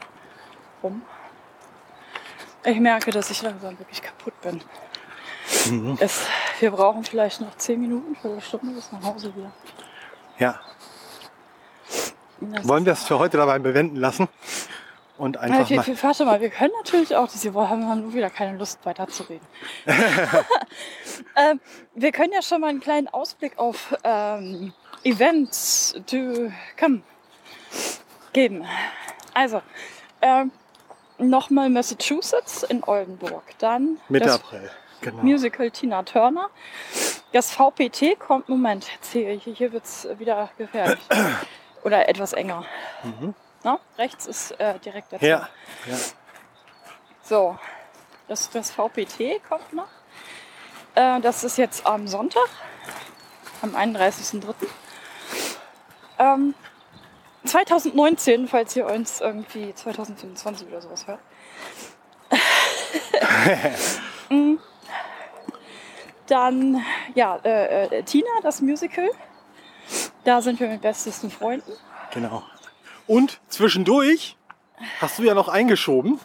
[0.82, 1.02] rum.
[2.64, 4.62] Ich merke, dass ich langsam wirklich kaputt bin.
[5.70, 5.98] Mhm.
[6.00, 6.26] Es,
[6.60, 9.52] wir brauchen vielleicht noch 10 Minuten, für eine Stunde bis nach Hause wieder.
[10.38, 10.60] Ja.
[12.42, 14.28] Das Wollen wir es für heute dabei bewenden lassen?
[15.18, 17.96] Und einfach ja, wir, wir, warte mal, wir können natürlich auch, diese Woche haben wir
[17.96, 19.46] nur wieder keine Lust weiterzureden.
[21.36, 21.60] ähm,
[21.94, 24.72] wir können ja schon mal einen kleinen Ausblick auf ähm,
[25.04, 27.02] Events to come
[28.32, 28.66] geben.
[29.34, 29.62] Also,
[30.22, 30.52] ähm,
[31.18, 33.44] nochmal Massachusetts in Oldenburg.
[33.58, 34.70] Dann Mitte April,
[35.02, 35.22] genau.
[35.22, 36.50] Musical Tina Turner.
[37.34, 41.00] Das VPT kommt, Moment, erzähle ich, hier wird es wieder gefährlich.
[41.84, 42.66] Oder etwas enger.
[43.04, 43.34] Mhm.
[43.64, 45.50] Na, rechts ist äh, direkt der ja.
[45.86, 45.98] ja.
[47.24, 47.58] So,
[48.28, 49.88] das, das VPT kommt noch.
[50.96, 52.50] Äh, das ist jetzt am Sonntag,
[53.62, 54.54] am 31.03.
[56.20, 56.54] Ähm,
[57.46, 61.20] 2019, falls ihr uns irgendwie 2025 oder sowas hört.
[64.30, 64.58] Mm.
[66.28, 69.10] Dann, ja, äh, äh, Tina, das Musical.
[70.30, 71.72] Da sind wir mit bestesten Freunden.
[72.14, 72.44] Genau.
[73.08, 74.38] Und zwischendurch
[75.02, 76.20] hast du ja noch eingeschoben.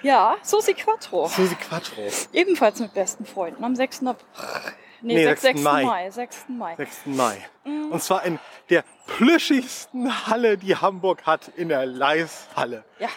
[0.00, 1.28] Ja, Susi Quattro.
[1.28, 2.00] Susi Quattro.
[2.32, 4.06] Ebenfalls mit besten Freunden am 6.
[4.06, 4.24] April.
[5.02, 5.42] Nee, 6.
[5.42, 5.60] 6.
[5.60, 5.84] Mai.
[5.84, 6.10] Mai.
[6.10, 6.44] 6.
[6.48, 6.74] Mai.
[6.76, 7.00] 6.
[7.04, 7.36] Mai.
[7.64, 7.90] Mhm.
[7.90, 8.38] Und zwar in
[8.70, 12.82] der plüschigsten Halle, die Hamburg hat, in der Leishalle.
[12.98, 13.10] Ja.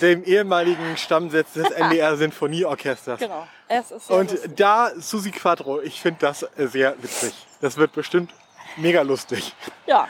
[0.00, 3.20] Dem ehemaligen Stammsitz des NDR Sinfonieorchesters.
[3.20, 3.46] Genau.
[3.68, 4.56] Es ist Und lustig.
[4.56, 7.32] da Susi Quattro, ich finde das sehr witzig.
[7.60, 8.32] Das wird bestimmt
[8.76, 9.54] mega lustig.
[9.86, 10.08] Ja.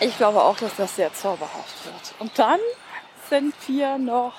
[0.00, 2.14] Ich glaube auch, dass das sehr zauberhaft wird.
[2.18, 2.58] Und dann
[3.28, 4.34] sind wir noch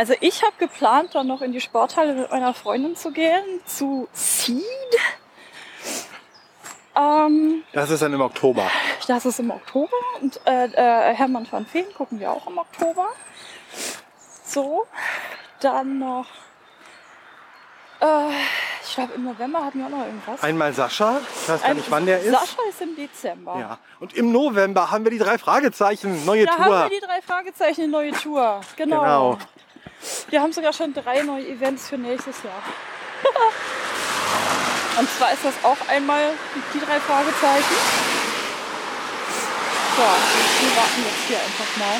[0.00, 4.08] also ich habe geplant, dann noch in die Sporthalle mit meiner Freundin zu gehen, zu
[4.14, 4.64] Seed.
[6.96, 8.70] Ähm, das ist dann im Oktober.
[9.06, 13.08] Das ist im Oktober und äh, äh, Hermann van Feen gucken wir auch im Oktober.
[14.44, 14.86] So,
[15.60, 16.26] dann noch.
[18.00, 18.30] Äh,
[18.90, 20.42] ich glaube, im November hatten wir auch noch irgendwas.
[20.42, 22.32] Einmal Sascha, ich weiß gar nicht, wann der ist.
[22.32, 23.56] Sascha ist im Dezember.
[23.56, 23.78] Ja.
[24.00, 26.64] Und im November haben wir die drei Fragezeichen, neue da Tour.
[26.66, 28.60] Da haben wir die drei Fragezeichen, neue Tour.
[28.76, 29.00] Genau.
[29.00, 29.38] genau.
[30.30, 32.62] Wir haben sogar schon drei neue Events für nächstes Jahr.
[34.98, 36.32] Und zwar ist das auch einmal
[36.74, 37.76] die drei Fragezeichen.
[39.96, 41.96] So, wir warten jetzt hier einfach mal,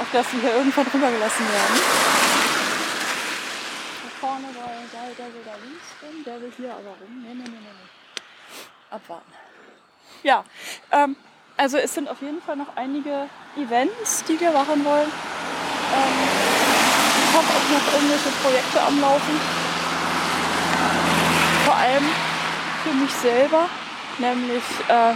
[0.00, 2.19] auf dass wir hier irgendwann rübergelassen werden.
[4.20, 7.22] Vorne, da, der will da links rum, der will hier aber rum.
[7.22, 8.90] Nee, nee, nee, nee.
[8.90, 9.32] Abwarten.
[10.22, 10.44] Ja,
[10.92, 11.16] ähm,
[11.56, 15.10] also es sind auf jeden Fall noch einige Events, die wir machen wollen.
[15.94, 16.18] Ähm,
[17.24, 19.40] ich habe auch noch irgendwelche Projekte am Laufen.
[21.64, 22.04] Vor allem
[22.84, 23.70] für mich selber,
[24.18, 25.14] nämlich äh,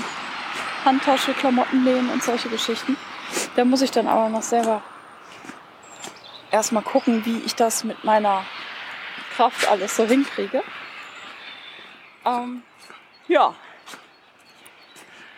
[0.86, 2.96] Handtasche, Klamotten nähen und solche Geschichten.
[3.54, 4.80] Da muss ich dann aber noch selber
[6.50, 8.44] erstmal gucken, wie ich das mit meiner
[9.36, 10.62] Kraft alles so hinkriege.
[12.24, 12.62] Ähm,
[13.28, 13.54] ja,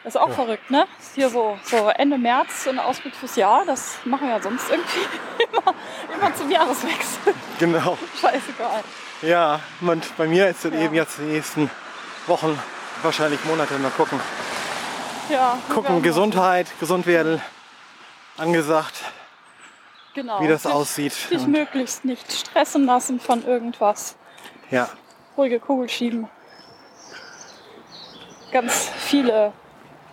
[0.06, 0.34] ist auch ja.
[0.34, 0.86] verrückt, ne?
[1.16, 3.64] Hier so, so Ende März so ein Ausblick fürs Jahr.
[3.66, 5.00] Das machen wir ja sonst irgendwie
[5.52, 5.74] immer,
[6.14, 7.34] immer zum Jahreswechsel.
[7.58, 7.98] Genau.
[8.20, 8.84] Scheißegal.
[9.22, 10.78] Ja, und bei mir ist es ja.
[10.78, 11.68] eben jetzt die nächsten
[12.28, 12.56] Wochen,
[13.02, 14.20] wahrscheinlich Monate mal gucken.
[15.28, 15.58] Ja.
[15.74, 17.42] Gucken, Gesundheit, gesund werden,
[18.36, 18.94] angesagt.
[20.16, 20.40] Genau.
[20.40, 21.12] Wie das dich, aussieht.
[21.30, 24.16] Dich möglichst nicht stressen lassen von irgendwas.
[24.70, 24.88] Ja.
[25.36, 26.26] Ruhige Kugel schieben.
[28.50, 29.52] Ganz viele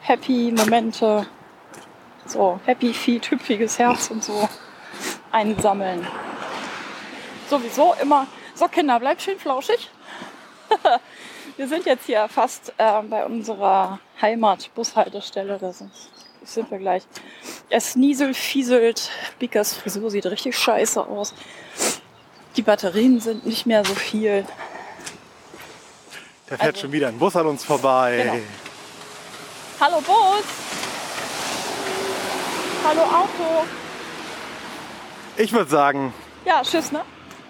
[0.02, 1.26] happy Momente,
[2.26, 4.50] so happy Feet, hüpfiges Herz und so
[5.32, 6.06] einsammeln.
[7.50, 9.90] Sowieso immer, so Kinder, bleibt schön flauschig.
[11.56, 15.60] Wir sind jetzt hier fast äh, bei unserer Heimat-Bushaltestelle.
[15.60, 15.92] Da sind,
[16.46, 17.04] sind wir gleich.
[17.70, 19.10] Es nieselt, fieselt.
[19.40, 21.34] Bikas Frisur sieht richtig scheiße aus.
[22.56, 24.46] Die Batterien sind nicht mehr so viel.
[26.48, 28.22] Da fährt also, schon wieder ein Bus an uns vorbei.
[28.24, 28.44] Genau.
[29.80, 30.46] Hallo Bus.
[32.86, 33.66] Hallo Auto.
[35.38, 36.14] Ich würde sagen.
[36.46, 37.02] Ja, tschüss, ne?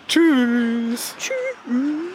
[0.07, 1.15] Tschüss.
[1.17, 2.12] Tschüss.